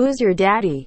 [0.00, 0.86] Who's your daddy?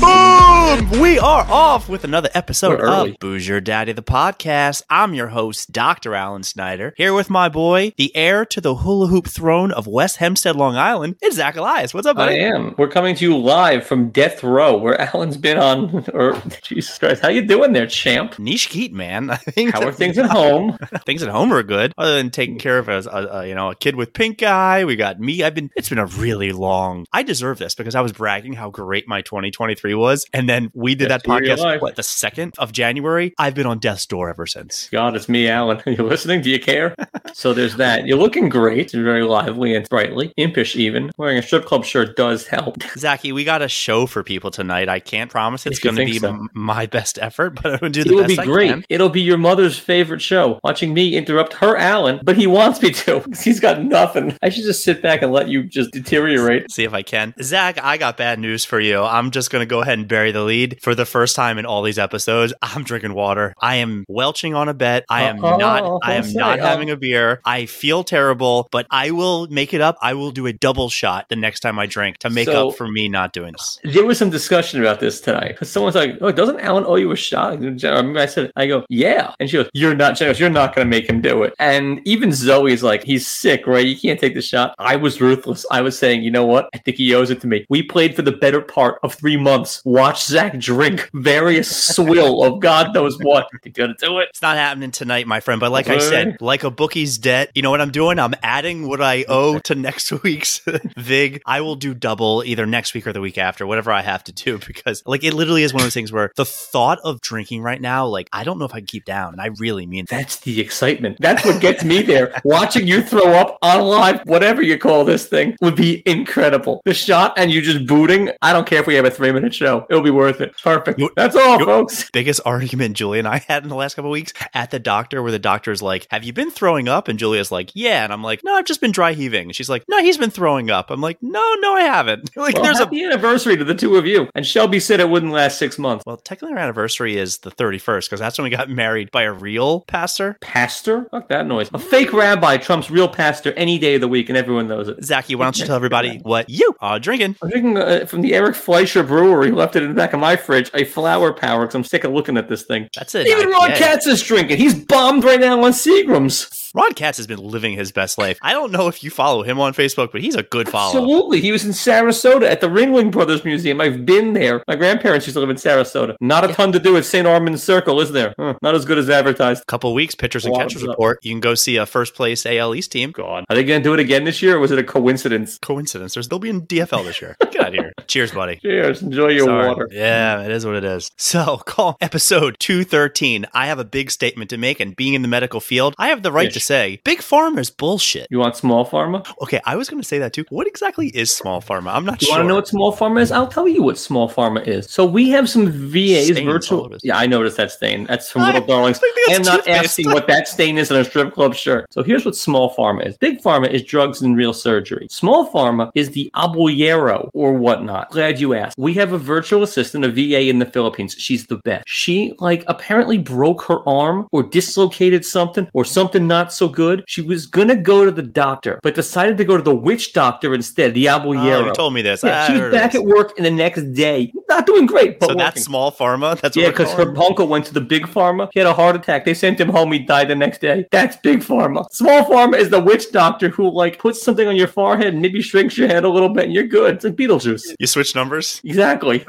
[0.00, 1.00] Boom!
[1.00, 4.82] We are off with another episode of Booze Your Daddy, the podcast.
[4.90, 6.14] I'm your host, Dr.
[6.14, 10.16] Alan Snyder, here with my boy, the heir to the hula hoop throne of West
[10.18, 11.16] Hempstead, Long Island.
[11.22, 11.94] It's Zach Elias.
[11.94, 12.28] What's up, man?
[12.28, 12.74] I am.
[12.76, 16.04] We're coming to you live from Death Row, where Alan's been on.
[16.12, 18.38] Or Jesus Christ, how you doing there, champ?
[18.38, 19.30] Niche Keat, man.
[19.30, 20.76] I think How are things at home?
[21.06, 23.70] things at home are good, other than taking care of a, a, a you know
[23.70, 24.84] a kid with pink eye.
[24.84, 25.42] We got me.
[25.44, 25.70] I've been.
[25.76, 27.06] It's been a really long.
[27.12, 30.94] I deserve this because I was bragging how great my 2023 was, and then we
[30.94, 33.34] did that podcast what the second of January.
[33.38, 34.88] I've been on death's door ever since.
[34.90, 35.82] God, it's me, Alan.
[35.86, 36.40] Are you listening?
[36.42, 36.94] Do you care?
[37.32, 38.06] so there's that.
[38.06, 38.92] You're looking great.
[38.92, 41.10] You're very lively and sprightly, impish even.
[41.16, 42.82] Wearing a strip club shirt does help.
[42.96, 44.88] Zachy, we got a show for people tonight.
[44.88, 46.28] I can't promise it's going to be so.
[46.28, 48.68] m- my best effort, but I'm going to do It'll best be I great.
[48.70, 48.84] can.
[48.88, 50.58] It'll be your mother's favorite show.
[50.64, 53.20] Watching me interrupt her Alan, but he wants me to.
[53.20, 54.36] 'cause He's got nothing.
[54.42, 56.70] I should just sit back and let you just deteriorate.
[56.70, 57.34] See if I can.
[57.42, 59.02] Zach, I got bad news for you.
[59.04, 60.78] I'm just going to go ahead and bury the lead.
[60.82, 63.54] For the first time in all these episodes, I'm drinking water.
[63.60, 65.04] I am welching on a bet.
[65.08, 67.40] I am Oh, not I am not having a beer.
[67.44, 69.96] I feel terrible, but I will make it up.
[70.00, 72.76] I will do a double shot the next time I drink to make So- up
[72.76, 73.78] for me not doing this.
[73.84, 77.16] There was some discussion about this tonight someone's like, "Oh, doesn't Alan owe you a
[77.16, 80.38] shot?" I I said, "I go, yeah," and she goes, "You're not generous.
[80.38, 83.84] You're not going to make him do it." And even Zoe's like, "He's sick, right?
[83.86, 85.66] You can't take the shot." I was ruthless.
[85.70, 86.68] I was saying, "You know what?
[86.74, 89.36] I think he owes it to me." We played for the better part of three
[89.36, 89.82] months.
[89.84, 93.48] Watch Zach drink various swill of God knows what.
[93.64, 94.28] You gonna do it?
[94.28, 95.58] It's not happening tonight, my friend.
[95.58, 98.18] But like I said, like a bookie's debt, you know what I'm doing?
[98.18, 100.60] I'm adding what I owe to next week's
[100.98, 101.40] VIG.
[101.46, 104.32] I will do double either next week or the week after, whatever I have to
[104.32, 107.62] do, because like it literally is one of those things where the thought of drinking
[107.62, 109.32] right now, like I don't know if I can keep down.
[109.32, 110.18] And I really mean that.
[110.18, 111.16] That's the excitement.
[111.20, 112.38] That's what gets me there.
[112.44, 116.82] Watching you throw up on live, whatever you call this thing, would be incredible.
[116.84, 118.30] The shot and you just booting.
[118.42, 119.86] I don't care if we have a three minute show.
[119.88, 120.54] It'll be worth it.
[120.62, 121.00] Perfect.
[121.16, 122.10] That's all, folks.
[122.12, 125.22] Biggest argument Julia and I had in the last couple of weeks at the doctor,
[125.22, 127.08] where the doctor's like, Have you been throwing up?
[127.08, 128.04] And Julia's like, Yeah.
[128.04, 129.44] And I'm like, No, I've just been dry heaving.
[129.44, 130.90] And she's like, No, he's been throwing up.
[130.90, 132.30] I'm like, No, no, I haven't.
[132.36, 134.28] like, Well, there's a anniversary to the two of you.
[134.34, 136.04] And Shelby said it wouldn't last six months.
[136.06, 139.32] Well, technically, our anniversary is the 31st because that's when we got married by a
[139.32, 140.36] real pastor.
[140.40, 141.06] Pastor?
[141.10, 141.70] Fuck that noise.
[141.72, 145.02] A fake rabbi trumps real pastor any day of the week, and everyone knows it.
[145.04, 147.36] Zachy, why don't you tell everybody what you are drinking?
[147.42, 149.52] I'm drinking uh, from the Eric Fleischer Brewery.
[149.52, 150.68] Left it in the back of my fridge.
[150.74, 152.88] A flower power because I'm sick of looking at this thing.
[152.92, 153.28] That's it.
[153.28, 154.56] Even Ron Katz is drinking.
[154.56, 156.64] He's bombed right now on Seagram's.
[156.74, 158.36] Ron Katz has been living his best life.
[158.42, 160.98] I don't know if you follow him on Facebook, but he's a good follow.
[160.98, 161.40] Absolutely.
[161.40, 163.80] He was in Sarasota at the Ringling Brothers Museum.
[163.80, 164.64] I've been there.
[164.66, 166.16] My grandparents used to live in Sarasota.
[166.20, 167.28] Not a ton to do at St.
[167.28, 168.34] Armand's Circle, is there?
[168.36, 169.64] Huh, not as good as advertised.
[169.68, 171.20] Couple weeks, pitchers and catchers report.
[171.22, 173.12] You can go see a first place AL East team.
[173.12, 173.44] God.
[173.48, 175.58] Are they going to do it again this year, or was it a coincidence?
[175.58, 176.14] Coincidence.
[176.14, 177.36] There's they'll be in DFL this year.
[177.40, 177.92] Get out of here.
[178.08, 178.58] Cheers, buddy.
[178.64, 179.02] Cheers.
[179.02, 179.68] Enjoy your Sorry.
[179.68, 179.88] water.
[179.92, 181.10] Yeah, it is what it is.
[181.18, 183.44] So, call episode 213.
[183.52, 186.22] I have a big statement to make, and being in the medical field, I have
[186.22, 188.26] the right to say big pharma's bullshit.
[188.30, 189.26] You want small pharma?
[189.42, 190.46] Okay, I was going to say that too.
[190.48, 191.92] What exactly is small pharma?
[191.94, 192.36] I'm not You sure.
[192.36, 193.30] You want to know what small pharma is?
[193.30, 194.90] I'll tell you what small pharma is.
[194.90, 196.96] So we have some VAs Stains virtual.
[197.02, 198.04] Yeah, I noticed that stain.
[198.04, 198.98] That's from I- Little Darlings.
[199.02, 201.92] I am not asking what that stain is on a strip club shirt.
[201.92, 203.18] So here's what small pharma is.
[203.18, 205.06] Big pharma is drugs and real surgery.
[205.10, 208.10] Small pharma is the albularyo or whatnot.
[208.10, 208.78] Glad you asked.
[208.78, 211.14] We have a virtual assistant, a VA in the Philippines.
[211.18, 211.84] She's the best.
[211.86, 217.04] She like apparently broke her arm or dislocated something or something not so good.
[217.06, 220.54] She was gonna go to the doctor, but decided to go to the witch doctor
[220.54, 221.62] instead, the albularyo.
[221.62, 222.22] Oh, you told me this.
[222.22, 223.00] Yeah, I she was back this.
[223.00, 224.32] at work in the next day.
[224.48, 226.40] Not doing great, but So that's small pharma.
[226.40, 228.48] That's Yeah, because her uncle went to the big pharma.
[228.52, 229.24] He had a heart attack.
[229.24, 229.92] They sent him home.
[229.92, 230.86] He died the next day.
[230.90, 231.86] That's big pharma.
[231.92, 235.40] Small pharma is the witch doctor who like puts something on your forehead and maybe
[235.40, 236.96] shrinks your head a little bit, and you're good.
[236.96, 237.74] It's like Beetlejuice.
[237.78, 238.33] You switch numbers.
[238.64, 239.24] Exactly.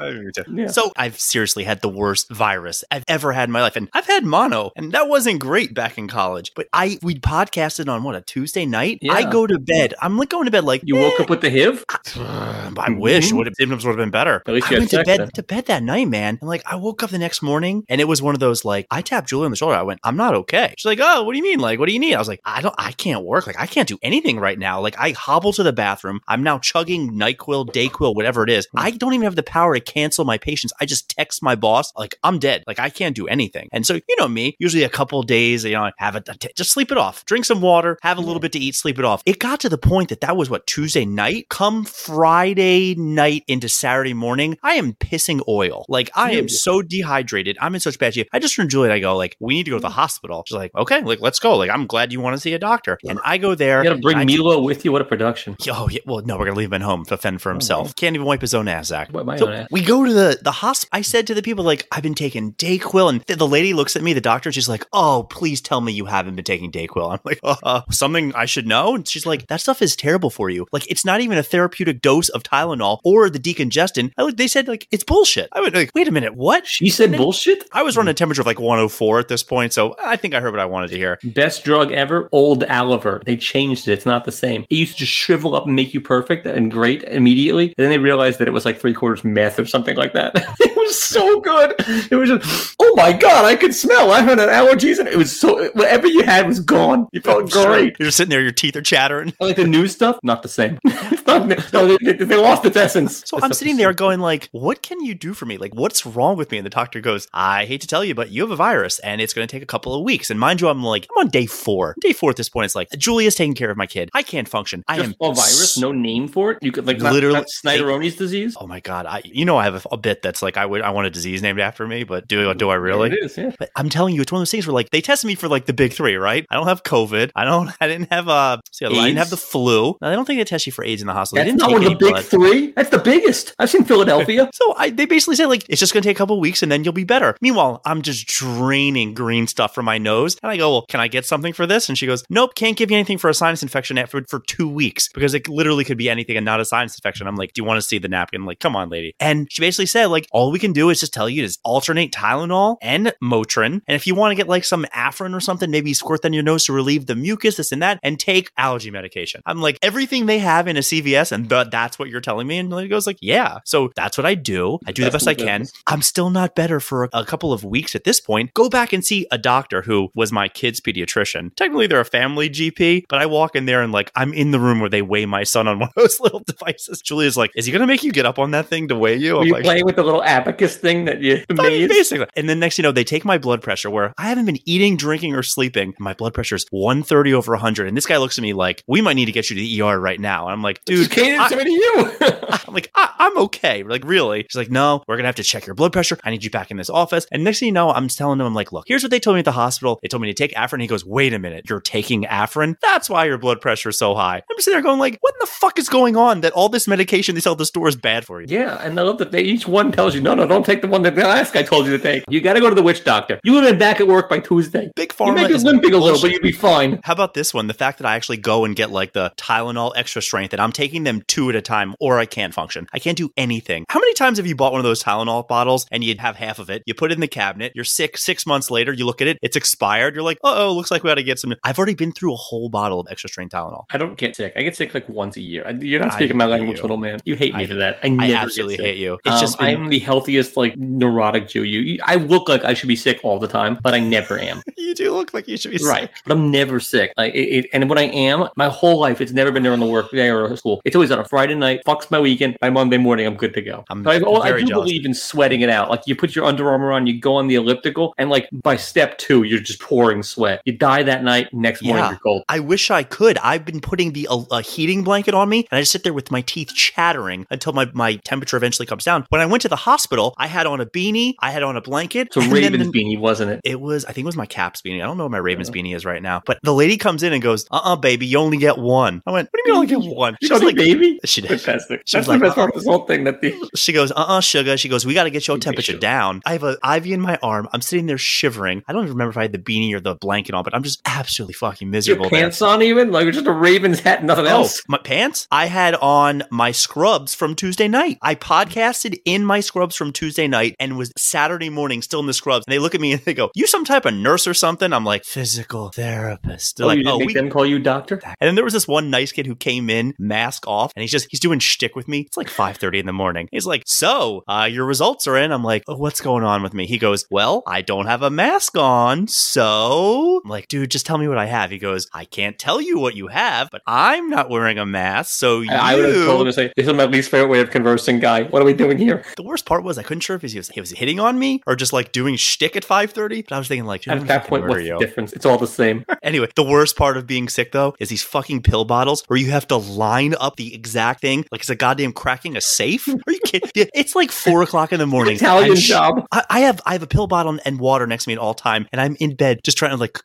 [0.48, 0.68] Yeah.
[0.68, 4.06] So I've seriously had the worst virus I've ever had in my life, and I've
[4.06, 6.52] had mono, and that wasn't great back in college.
[6.54, 9.00] But I we podcasted on what a Tuesday night.
[9.08, 9.94] I go to bed.
[10.00, 11.84] I'm like going to bed like You woke up with the HIV.
[11.88, 13.36] I wish mm-hmm.
[13.36, 14.42] would have symptoms would have been better.
[14.46, 15.30] At least I went to bed then.
[15.30, 16.38] to bed that night, man.
[16.40, 18.86] And like I woke up the next morning and it was one of those like
[18.90, 19.76] I tapped Julie on the shoulder.
[19.76, 20.74] I went, I'm not okay.
[20.76, 21.60] She's like, Oh, what do you mean?
[21.60, 22.14] Like, what do you need?
[22.14, 23.46] I was like, I don't I can't work.
[23.46, 24.80] Like I can't do anything right now.
[24.80, 26.20] Like I hobble to the bathroom.
[26.28, 28.68] I'm now chugging NyQuil, Dayquil, whatever it is.
[28.74, 30.72] I don't even have the power to cancel my patients.
[30.80, 32.64] I just text my boss, like, I'm dead.
[32.66, 33.68] Like, I can't do anything.
[33.72, 36.92] And so, you know me, usually a couple days, you know, have it, just sleep
[36.92, 39.22] it off, drink some water, have a little bit to eat, sleep it off.
[39.26, 41.48] It got to the point that that was what, Tuesday night?
[41.48, 45.84] Come Friday night into Saturday morning, I am pissing oil.
[45.88, 47.56] Like, I am so dehydrated.
[47.60, 48.28] I'm in such bad shape.
[48.32, 49.92] I just turned to Juliet, I go, like, we need to go to the mm.
[49.92, 50.44] hospital.
[50.46, 51.56] She's like, okay, like, let's go.
[51.56, 52.98] Like, I'm glad you want to see a doctor.
[53.08, 53.82] And I go there.
[53.82, 54.92] You gotta bring and I- Milo with you.
[54.92, 55.56] What a production.
[55.68, 57.94] Oh yeah, well, no, we're gonna leave him at home to fend for oh, himself.
[57.96, 59.12] Can't even wipe his own ass, Zach.
[59.12, 59.68] Wipe my So own ass.
[59.70, 60.90] we go to the the hospital.
[60.92, 63.96] I said to the people, like, I've been taking Dayquil, and th- the lady looks
[63.96, 67.10] at me, the doctor, she's like, "Oh, please tell me you haven't been taking Dayquil."
[67.12, 70.30] I'm like, uh, uh, "Something I should know." And she's like, "That stuff is terrible
[70.30, 70.66] for you.
[70.72, 74.68] Like, it's not even a therapeutic dose of Tylenol or the decongestant." I they said
[74.68, 75.48] like it's bullshit.
[75.52, 76.66] I would like, wait a minute, what?
[76.66, 77.64] She said bullshit.
[77.72, 80.40] I was running a temperature of like 104 at this point, so I think I
[80.40, 81.18] heard what I wanted to hear.
[81.24, 83.22] Best drug ever, old Aliver.
[83.24, 83.92] They changed it.
[83.92, 84.64] It's not the same.
[84.68, 87.66] It used to just shrivel up and make you perfect and great immediately.
[87.76, 90.34] And then they realized that it was like three quarters meth or something like that.
[90.86, 91.74] it was so good.
[92.10, 94.12] It was just, oh my god, I could smell.
[94.12, 97.08] I had an allergies, and it was so whatever you had was gone.
[97.12, 97.96] You felt great.
[97.98, 99.32] You're just sitting there, your teeth are chattering.
[99.40, 100.78] I like the new stuff, not the same.
[100.84, 101.46] it's not.
[101.72, 103.22] No, they, they, they lost its essence.
[103.26, 105.58] So It's I'm sitting the there going like, what can you do for me?
[105.58, 106.58] Like, what's wrong with me?
[106.58, 109.20] And the doctor goes, I hate to tell you, but you have a virus and
[109.20, 110.30] it's going to take a couple of weeks.
[110.30, 111.94] And mind you, I'm like, I'm on day four.
[112.00, 112.66] Day four at this point.
[112.66, 114.10] It's like, Julia's taking care of my kid.
[114.14, 114.84] I can't function.
[114.88, 116.58] I Just am a virus, no name for it.
[116.62, 118.56] You could like Literally- not, not Snyderoni's disease.
[118.60, 119.06] Oh my God.
[119.06, 121.10] I, you know, I have a, a bit that's like, I would, I want a
[121.10, 123.10] disease named after me, but do, do I really?
[123.10, 123.52] It is, yeah.
[123.58, 125.48] But I'm telling you, it's one of those things where like they tested me for
[125.48, 126.46] like the big three, right?
[126.50, 127.30] I don't have COVID.
[127.34, 127.70] I don't.
[127.80, 128.58] I didn't have uh.
[128.72, 129.96] See, I didn't have the flu.
[130.00, 131.44] No, they don't think they test you for AIDS in the hospital.
[131.44, 132.24] That's they not didn't one of the big blood.
[132.24, 132.72] three.
[132.72, 133.54] That's the biggest.
[133.58, 134.50] I've seen Philadelphia.
[134.56, 136.72] So I, they basically said like it's just going to take a couple weeks and
[136.72, 137.36] then you'll be better.
[137.42, 141.08] Meanwhile, I'm just draining green stuff from my nose, and I go, "Well, can I
[141.08, 143.62] get something for this?" And she goes, "Nope, can't give you anything for a sinus
[143.62, 146.96] infection after for two weeks because it literally could be anything and not a sinus
[146.96, 149.14] infection." I'm like, "Do you want to see the napkin?" I'm like, come on, lady.
[149.20, 152.12] And she basically said like, all we can do is just tell you to alternate
[152.12, 155.94] Tylenol and Motrin, and if you want to get like some Afrin or something, maybe
[155.94, 158.90] squirt that in your nose to relieve the mucus, this and that, and take allergy
[158.90, 159.42] medication.
[159.46, 162.58] I'm like, everything they have in a CVS, and th- that's what you're telling me.
[162.58, 163.58] And he goes like, yeah.
[163.64, 164.78] So that's what I do.
[164.86, 165.66] I do the best I can.
[165.86, 168.52] I'm still not better for a, a couple of weeks at this point.
[168.54, 171.54] Go back and see a doctor who was my kid's pediatrician.
[171.54, 174.60] Technically, they're a family GP, but I walk in there and like I'm in the
[174.60, 177.00] room where they weigh my son on one of those little devices.
[177.00, 179.38] Julia's like, "Is he gonna make you get up on that thing to weigh you?"
[179.38, 180.22] I'm you like, playing with the little
[180.58, 181.88] thing that you made?
[181.88, 182.26] basically.
[182.36, 184.96] And then next, you know, they take my blood pressure where I haven't been eating,
[184.96, 185.94] drinking, or sleeping.
[185.98, 187.88] My blood pressure is 130 over 100.
[187.88, 189.82] And this guy looks at me like, we might need to get you to the
[189.82, 190.44] ER right now.
[190.44, 192.12] And I'm like, dude, Kanan I- to you.
[192.68, 193.82] I'm like, I- I'm okay.
[193.82, 194.42] We're like, really?
[194.50, 196.18] She's like, no, we're gonna have to check your blood pressure.
[196.24, 197.26] I need you back in this office.
[197.32, 199.34] And next thing you know, I'm telling him, I'm like, look, here's what they told
[199.34, 199.98] me at the hospital.
[200.02, 200.80] They told me to take Afrin.
[200.80, 202.76] He goes, wait a minute, you're taking Afrin?
[202.82, 204.36] That's why your blood pressure is so high.
[204.50, 206.40] I'm sitting there going, like, what in the fuck is going on?
[206.42, 208.46] That all this medication they sell at the store is bad for you.
[208.48, 210.88] yeah, and I love that they, each one tells you, no, no, don't take the
[210.88, 212.24] one that the last guy told you to take.
[212.28, 213.40] You got to go to the witch doctor.
[213.44, 214.90] You would have been back at work by Tuesday.
[214.96, 217.00] Big You pharma may be is limping a little, but you'd be fine.
[217.04, 217.66] How about this one?
[217.66, 220.72] The fact that I actually go and get like the Tylenol extra strength and I'm
[220.72, 222.86] taking them two at a time or I can't function.
[222.92, 223.84] I can't do anything.
[223.88, 226.58] How many times have you bought one of those Tylenol bottles and you'd have half
[226.58, 226.82] of it?
[226.86, 229.38] You put it in the cabinet, you're sick six months later, you look at it,
[229.42, 230.14] it's expired.
[230.14, 231.54] You're like, oh, looks like we got to get some.
[231.64, 233.84] I've already been through a whole bottle of extra strength Tylenol.
[233.90, 234.52] I don't get sick.
[234.56, 235.68] I get sick like once a year.
[235.80, 236.82] You're not speaking my language, you.
[236.82, 237.20] little man.
[237.24, 237.98] You hate me I- for that.
[238.02, 239.18] I I absolutely hate you.
[239.24, 241.62] It's Um, just been, I'm the healthiest, like neurotic Jew.
[241.64, 244.62] You, I look like I should be sick all the time, but I never am.
[244.76, 245.88] you do look like you should be sick.
[245.88, 246.10] right, sick.
[246.24, 247.12] but I'm never sick.
[247.16, 249.86] Like it, it, and when I am, my whole life, it's never been during the
[249.86, 250.80] work day or school.
[250.84, 251.82] It's always on a Friday night.
[251.86, 252.56] Fucks my weekend.
[252.60, 253.84] By Monday morning, I'm good to go.
[253.90, 254.84] I'm I, oh, I do jealous.
[254.84, 255.90] believe in sweating it out.
[255.90, 258.76] Like you put your Under Armour on, you go on the elliptical, and like by
[258.76, 260.62] step two, you're just pouring sweat.
[260.64, 261.52] You die that night.
[261.52, 262.10] Next morning, Yeah.
[262.10, 262.44] you're cold.
[262.48, 263.38] I wish I could.
[263.38, 266.12] I've been putting the a, a heating blanket on me, and I just sit there
[266.14, 269.26] with my teeth chattering until my, my temperature eventually comes down.
[269.28, 271.80] When I went to the hospital, I had on a beanie, I had on a
[271.80, 272.32] blanket.
[272.32, 273.60] So Ravens the- beanie, wasn't it?
[273.64, 275.02] It was, I think it was my Caps beanie.
[275.02, 276.42] I don't know what my Ravens beanie is right now.
[276.44, 279.30] But the lady comes in and goes, "Uh, uh baby, you only get one." I
[279.30, 281.18] went, "What do you mean, I only get one?" You She was like, baby.
[281.24, 282.02] "She did." Fantastic.
[282.04, 283.24] She was the like, best part "Uh-uh." of this whole thing.
[283.24, 284.76] That the She goes, uh uh sugar.
[284.76, 286.42] She goes, we got to get your temperature down.
[286.46, 287.68] I have an IV in my arm.
[287.72, 288.82] I'm sitting there shivering.
[288.88, 290.82] I don't even remember if I had the beanie or the blanket on, but I'm
[290.82, 292.28] just absolutely fucking your miserable.
[292.30, 292.40] there.
[292.42, 294.82] pants on even like just a Ravens hat, and nothing Oh, else.
[294.88, 295.46] my pants?
[295.50, 298.18] I had on my scrubs from Tuesday night.
[298.22, 302.32] I podcasted in my scrubs from Tuesday night and was Saturday morning still in the
[302.34, 302.64] scrubs.
[302.66, 304.92] And they look at me and they go, You some type of nurse or something,
[304.92, 306.76] I'm like, physical therapist.
[306.76, 308.20] They're Oh, like, you oh, make we them call you doctor?
[308.24, 311.10] and then there was this one nice kid who came in, mask off, and he's
[311.10, 312.20] just he's doing shtick with me.
[312.20, 313.48] It's like 5:30 in the morning.
[313.52, 316.74] He's like, "So, uh, your results are in." I'm like, oh, "What's going on with
[316.74, 321.06] me?" He goes, "Well, I don't have a mask on, so." I'm like, "Dude, just
[321.06, 323.82] tell me what I have." He goes, "I can't tell you what you have, but
[323.86, 326.72] I'm not wearing a mask, so you." I, I would have told him to say,
[326.76, 328.44] "This is my least favorite way of conversing, guy.
[328.44, 330.68] What are we doing here?" the worst part was I couldn't sure if he was
[330.68, 333.44] he was hitting on me or just like doing shtick at 5:30.
[333.48, 335.32] But I was thinking like, At that point, what's the difference?
[335.32, 336.04] It's all the same.
[336.22, 339.50] Anyway, the worst part of being sick though is these fucking pill bottles where you
[339.52, 343.06] have to line up the exact thing like it's a goddamn cracking a safe.
[343.08, 343.70] Are you kidding?
[343.94, 345.36] It's like four o'clock in the morning.
[345.36, 346.26] Italian sh- job.
[346.32, 348.54] I, I have I have a pill bottle and water next to me at all
[348.54, 350.18] time, and I'm in bed just trying to like.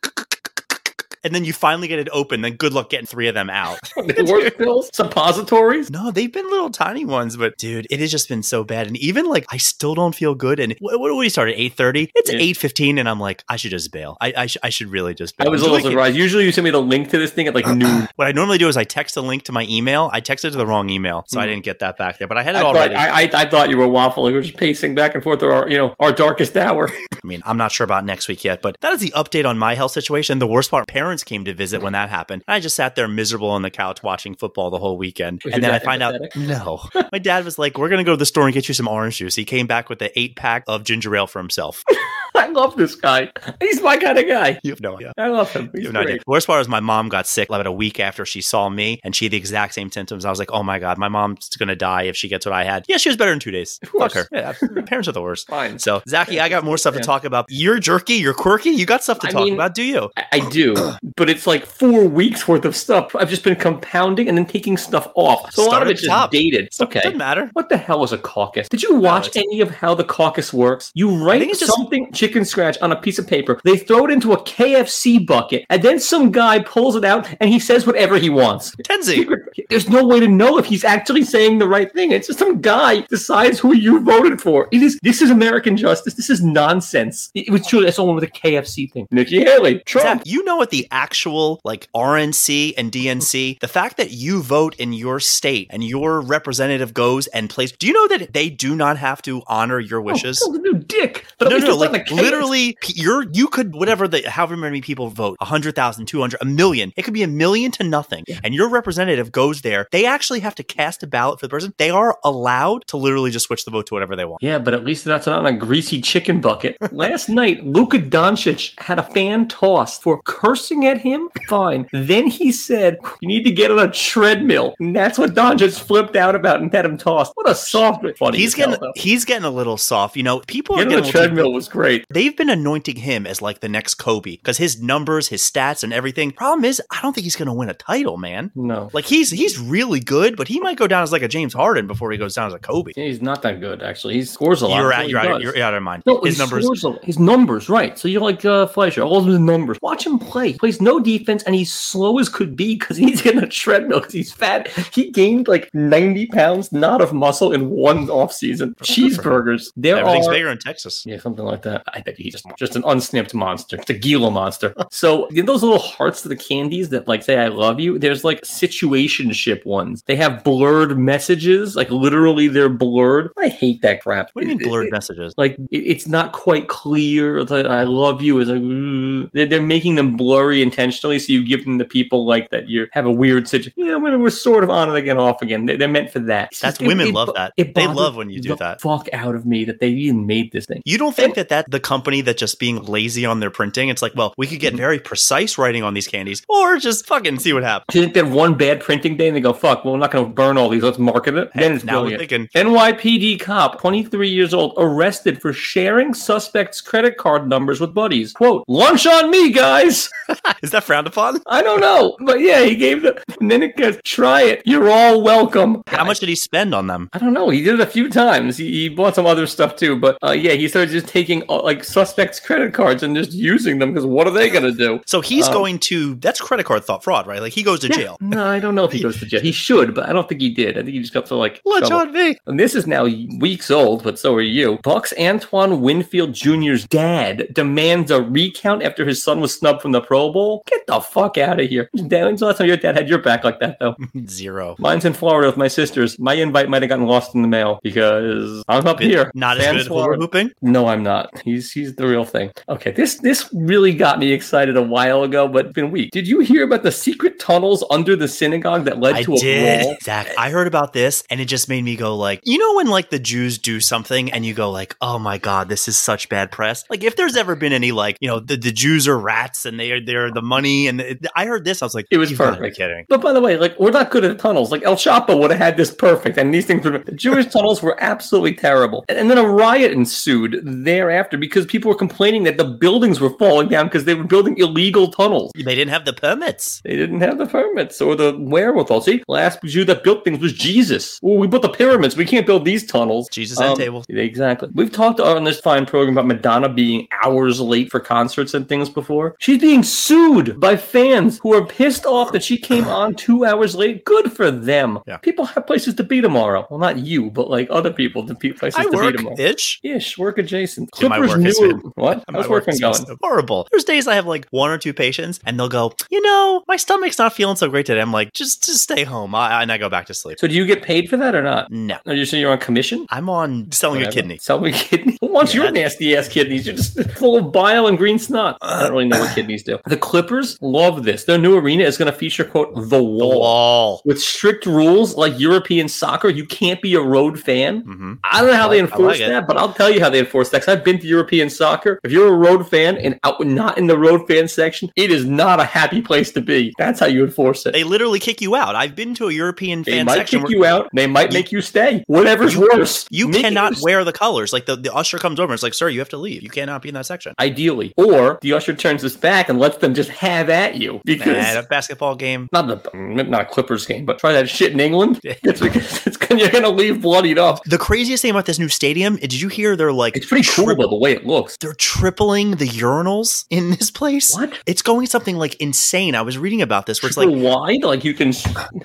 [1.24, 2.40] And then you finally get it open.
[2.40, 3.78] Then good luck getting three of them out.
[3.96, 5.90] the worst pills, suppositories.
[5.90, 8.86] No, they've been little tiny ones, but dude, it has just been so bad.
[8.86, 10.58] And even like, I still don't feel good.
[10.58, 12.10] And what, what do we start at eight thirty?
[12.14, 12.38] It's Yeah.
[12.40, 14.16] eight fifteen, and I'm like, I should just bail.
[14.20, 15.36] I I, sh- I should really just.
[15.36, 15.46] bail.
[15.46, 16.16] I was a little surprised.
[16.16, 18.08] Usually, you send me the link to this thing at like noon.
[18.16, 20.10] What I normally do is I text a link to my email.
[20.12, 21.50] I texted to the wrong email, so I Hmm.
[21.50, 22.28] didn't get that back there.
[22.28, 22.94] But I had I it thought, already.
[22.94, 24.26] I, I, I, thought you were waffling.
[24.28, 26.90] We were just pacing back and forth through our, you know, our darkest hour.
[27.12, 29.58] I mean, I'm not sure about next week yet, but that is the update on
[29.58, 30.38] my health situation.
[30.38, 32.42] The worst part, parents came to visit when that happened.
[32.46, 35.54] And I just sat there miserable on the couch watching football the whole weekend, Was
[35.54, 36.80] and then I find out no.
[37.12, 39.16] my dad was like, "We're gonna go to the store and get you some orange
[39.18, 41.84] juice." He came back with an eight pack of ginger ale for himself.
[42.34, 43.30] I love this guy.
[43.60, 44.58] He's my kind of guy.
[44.62, 45.12] you have no idea.
[45.18, 45.70] I love him.
[45.74, 46.12] You have no idea.
[46.14, 46.26] great.
[46.26, 49.14] Worst part is my mom got sick about a week after she saw me, and
[49.14, 50.24] she had the exact same symptoms.
[50.24, 52.64] I was like, "Oh my god, my mom's gonna die if she gets what I
[52.64, 53.78] had." Yeah, she was better in two days.
[53.98, 54.28] Fuck her.
[54.32, 54.54] Yeah,
[54.86, 55.46] parents are the worst.
[55.48, 55.78] Fine.
[55.78, 57.00] So, Zachy, I got more stuff Yeah.
[57.00, 57.46] to talk about.
[57.48, 58.14] You're jerky.
[58.14, 58.70] You're quirky.
[58.70, 60.10] You got stuff to I talk mean- about, do you?
[60.16, 60.74] I, I do,
[61.16, 63.14] but it's like four weeks worth of stuff.
[63.16, 65.52] I've just been compounding and then taking stuff off.
[65.52, 66.68] So a lot of it's just dated.
[66.80, 67.00] Okay.
[67.00, 67.50] Doesn't matter.
[67.54, 68.68] What the hell is a caucus?
[68.68, 70.92] Did you watch it's- any of how the caucus works?
[70.94, 73.60] You write it's just- something chicken scratch on a piece of paper.
[73.64, 77.50] They throw it into a KFC bucket, and then some guy pulls it out and
[77.50, 78.74] he says whatever he wants.
[78.76, 79.28] Tenzi.
[79.70, 82.12] There's no way to know if he's actually saying the right thing.
[82.12, 84.68] It's just some guy decides who you voted for.
[84.70, 86.14] It is this is American justice.
[86.14, 87.30] This is nonsense.
[87.34, 89.08] It was truly That's someone with a KFC thing.
[89.10, 90.20] Nikki Haley, Trump.
[90.20, 94.76] Zach, you know what the actual like RNC and DNC, the fact that you vote
[94.76, 98.76] in your state and your representative goes and plays, do you know that they do
[98.76, 100.40] not have to honor your wishes?
[100.44, 101.24] Oh, new dick.
[101.38, 105.36] But no, no, no, like literally, you're you could whatever the however many people vote,
[105.40, 106.92] 100,000, 200, a million.
[106.96, 108.24] It could be a million to nothing.
[108.44, 109.86] And your representative goes there.
[109.90, 111.74] They actually have to cast a ballot for the person.
[111.78, 114.42] They are allowed to literally just switch the vote to whatever they want.
[114.42, 116.76] Yeah, but at least that's not on a greasy chicken bucket.
[116.92, 121.28] Last night, Luka Doncic had a fan toss for cursing at him.
[121.48, 121.88] Fine.
[121.92, 125.80] Then he said, "You need to get on a treadmill," and that's what Don just
[125.80, 127.32] flipped out about and had him tossed.
[127.34, 128.38] What a soft, funny.
[128.38, 128.92] He's as hell, getting though.
[128.96, 130.16] he's getting a little soft.
[130.16, 132.04] You know, people are Getting on getting a a little too- treadmill was great.
[132.10, 135.92] They've been anointing him as like the next Kobe because his numbers, his stats, and
[135.92, 136.30] everything.
[136.32, 138.50] Problem is, I don't think he's going to win a title, man.
[138.54, 141.54] No, Like he's he's really good, but he might go down as like a James
[141.54, 142.92] Harden before he goes down as a Kobe.
[142.94, 143.82] he's not that good.
[143.82, 144.78] Actually, he scores a lot.
[144.78, 145.42] You're That's out, you're out, does.
[145.54, 146.02] you're out of mind.
[146.06, 146.84] No, his numbers.
[146.84, 147.98] a- his numbers, right?
[147.98, 149.78] So you're like uh, Fleischer, all of his numbers.
[149.82, 150.52] Watch him play.
[150.72, 154.14] Plays no defense, and he's slow as could be because he's in a treadmill because
[154.14, 154.68] he's fat.
[154.94, 158.74] He gained like 90 pounds, not of muscle, in one off season.
[158.82, 159.70] Cheeseburgers.
[159.76, 160.32] There Everything's are.
[160.32, 161.04] bigger in Texas.
[161.04, 161.82] Yeah, something like that.
[161.92, 163.76] I bet he's just, just an unsnipped monster.
[163.76, 164.72] It's a Gila monster.
[164.90, 168.24] so in those little hearts to the candies that like say I love you, there's
[168.24, 170.02] like situationship ones.
[170.06, 173.30] They have blurred messages, like literally they're blurred.
[173.38, 174.30] I hate that crap.
[174.32, 175.34] What do you mean blurred it- messages?
[175.36, 179.62] like it- it's not quite clear that I love you is like "Ooh." they're, they're
[179.62, 183.10] making them blurry intentionally so you give them to people like that you have a
[183.10, 186.10] weird situation yeah we're, we're sort of on it again off again they, they're meant
[186.10, 187.52] for that It's That's just- women love that.
[187.56, 188.80] They love when you do the that.
[188.80, 191.70] fuck out of me that they even made this thing You don't think that that
[191.70, 193.88] the company that just being lazy on their printing?
[193.88, 197.38] It's like, well, we could get very precise writing on these candies, or just fucking
[197.40, 197.86] see what happens.
[197.90, 200.00] do you think they had one bad printing day and they go fuck well we're
[200.00, 203.40] not going to burn all these let's market it then it's now brilliant thinking, NYPD
[203.40, 208.32] cop, 23 years old, arrested for sharing suspect's credit card numbers with buddies.
[208.32, 210.08] Quote, lunch on me, guys.
[210.62, 211.40] is that frowned upon?
[211.46, 213.22] I don't know, but yeah, he gave the.
[213.40, 214.62] And then it goes, try it.
[214.64, 215.82] You're all welcome.
[215.86, 217.08] How much did he spend on them?
[217.12, 217.48] I don't know.
[217.50, 218.56] He did it a few times.
[218.56, 221.62] He, he bought some other stuff too, but uh, yeah, he started just taking uh,
[221.62, 225.00] like suspects' credit cards and just using them because what are they gonna do?
[225.06, 226.14] So he's Um, going to.
[226.16, 227.40] That's credit card thought fraud, right?
[227.40, 228.16] Like he goes to jail.
[228.20, 229.40] No, I don't know if he goes to jail.
[229.40, 230.76] He should, but I don't think he did.
[230.78, 231.60] I think he just got to like.
[231.64, 231.92] Trouble.
[231.96, 232.36] on me.
[232.46, 233.04] And this is now
[233.38, 234.78] weeks old, but so are you.
[234.78, 240.00] Bucs Antoine Winfield Jr.'s dad demands a recount after his son was snubbed from the
[240.00, 240.31] Pro
[240.66, 241.88] Get the fuck out of here.
[241.92, 243.94] When's the last time your dad had your back like that, though?
[244.26, 244.76] Zero.
[244.78, 246.18] Mine's in Florida with my sisters.
[246.18, 249.30] My invite might have gotten lost in the mail because I'm up here.
[249.34, 250.20] Not as Sans good Florida.
[250.20, 250.52] hooping.
[250.62, 251.40] No, I'm not.
[251.44, 252.50] He's he's the real thing.
[252.68, 256.10] Okay, this this really got me excited a while ago, but it's been weak.
[256.10, 259.38] Did you hear about the secret tunnels under the synagogue that led I to a
[259.38, 259.82] did.
[259.82, 259.96] brawl?
[260.02, 262.88] Zach, I heard about this and it just made me go like, you know when
[262.88, 266.28] like the Jews do something and you go like, oh my god, this is such
[266.28, 266.84] bad press.
[266.90, 269.78] Like if there's ever been any like, you know, the, the Jews are rats and
[269.78, 272.30] they are they're the money and the, I heard this, I was like, It was
[272.30, 272.76] "You've gotta be perfect.
[272.76, 273.06] kidding.
[273.08, 274.70] But by the way, like we're not good at tunnels.
[274.70, 277.82] Like El Chapo would have had this perfect, and these things were the Jewish tunnels
[277.82, 279.04] were absolutely terrible.
[279.08, 283.30] And, and then a riot ensued thereafter because people were complaining that the buildings were
[283.38, 285.50] falling down because they were building illegal tunnels.
[285.54, 286.80] They didn't have the permits.
[286.84, 289.00] They didn't have the permits or the wherewithal.
[289.00, 291.18] See, last Jew that built things was Jesus.
[291.22, 292.16] Well, we built the pyramids.
[292.16, 293.28] We can't build these tunnels.
[293.30, 294.04] Jesus and Um, tables.
[294.08, 294.68] Exactly.
[294.74, 298.88] We've talked on this fine program about Madonna being hours late for concerts and things
[298.90, 299.34] before.
[299.38, 303.74] She's being sued by fans who are pissed off that she came on two hours
[303.74, 304.04] late.
[304.04, 304.98] Good for them.
[305.06, 305.16] Yeah.
[305.18, 306.66] People have places to be tomorrow.
[306.70, 309.36] Well, not you, but like other people to be places I to work, be tomorrow.
[309.38, 309.80] itch.
[309.82, 310.90] Ish, work adjacent.
[310.92, 311.58] Dude, Clippers work has
[311.94, 312.24] what?
[312.30, 313.18] My How's work working is going?
[313.22, 313.66] horrible.
[313.70, 316.76] There's days I have like one or two patients, and they'll go, you know, my
[316.76, 318.00] stomach's not feeling so great today.
[318.00, 320.38] I'm like, just just stay home, I, and I go back to sleep.
[320.38, 321.70] So do you get paid for that or not?
[321.70, 323.06] No, Are you saying you're on commission?
[323.10, 324.10] I'm on selling Whatever.
[324.10, 324.38] a kidney.
[324.38, 325.16] Selling a kidney?
[325.20, 326.66] Who wants Yeah, your nasty ass kidneys?
[326.66, 328.58] You're just full of bile and green snot.
[328.60, 329.78] I don't really know what kidneys do.
[329.86, 331.24] The Clippers love this.
[331.24, 333.38] Their new arena is going to feature, quote, the The wall.
[333.40, 334.02] wall.
[334.04, 337.80] With strict rules like European soccer, you can't be a road fan.
[337.82, 339.28] hmm I don't know how they I like enforce it.
[339.28, 340.68] that, but I'll tell you how they enforce that.
[340.68, 341.98] I've been to European soccer.
[342.04, 345.24] If you're a road fan and out, not in the road fan section, it is
[345.24, 346.72] not a happy place to be.
[346.78, 347.72] That's how you enforce it.
[347.72, 348.74] They literally kick you out.
[348.74, 350.88] I've been to a European They fan might section kick you out.
[350.92, 352.02] They might You- make you stay.
[352.08, 353.06] Whatever's You- worse.
[353.10, 354.52] you Make cannot you wear the colors.
[354.52, 356.42] Like the, the usher comes over, and it's like, sir, you have to leave.
[356.42, 357.34] You cannot be in that section.
[357.38, 357.92] ideally.
[357.96, 361.56] Or the usher turns his back and lets them just have at you because Man,
[361.56, 362.48] a basketball game.
[362.52, 365.20] not the not a Clippers game, but try that shit in England.
[365.44, 365.60] It's,
[366.06, 367.62] it's, you're gonna leave bloodied up.
[367.64, 370.64] The craziest thing about this new stadium, did you hear they're like It's pretty cool
[370.66, 371.56] tri- though the way it looks.
[371.58, 374.34] they're tripling the urinals in this place.
[374.34, 374.58] What?
[374.66, 376.14] It's going something like insane.
[376.14, 378.32] I was reading about this where it's like wide, like you can.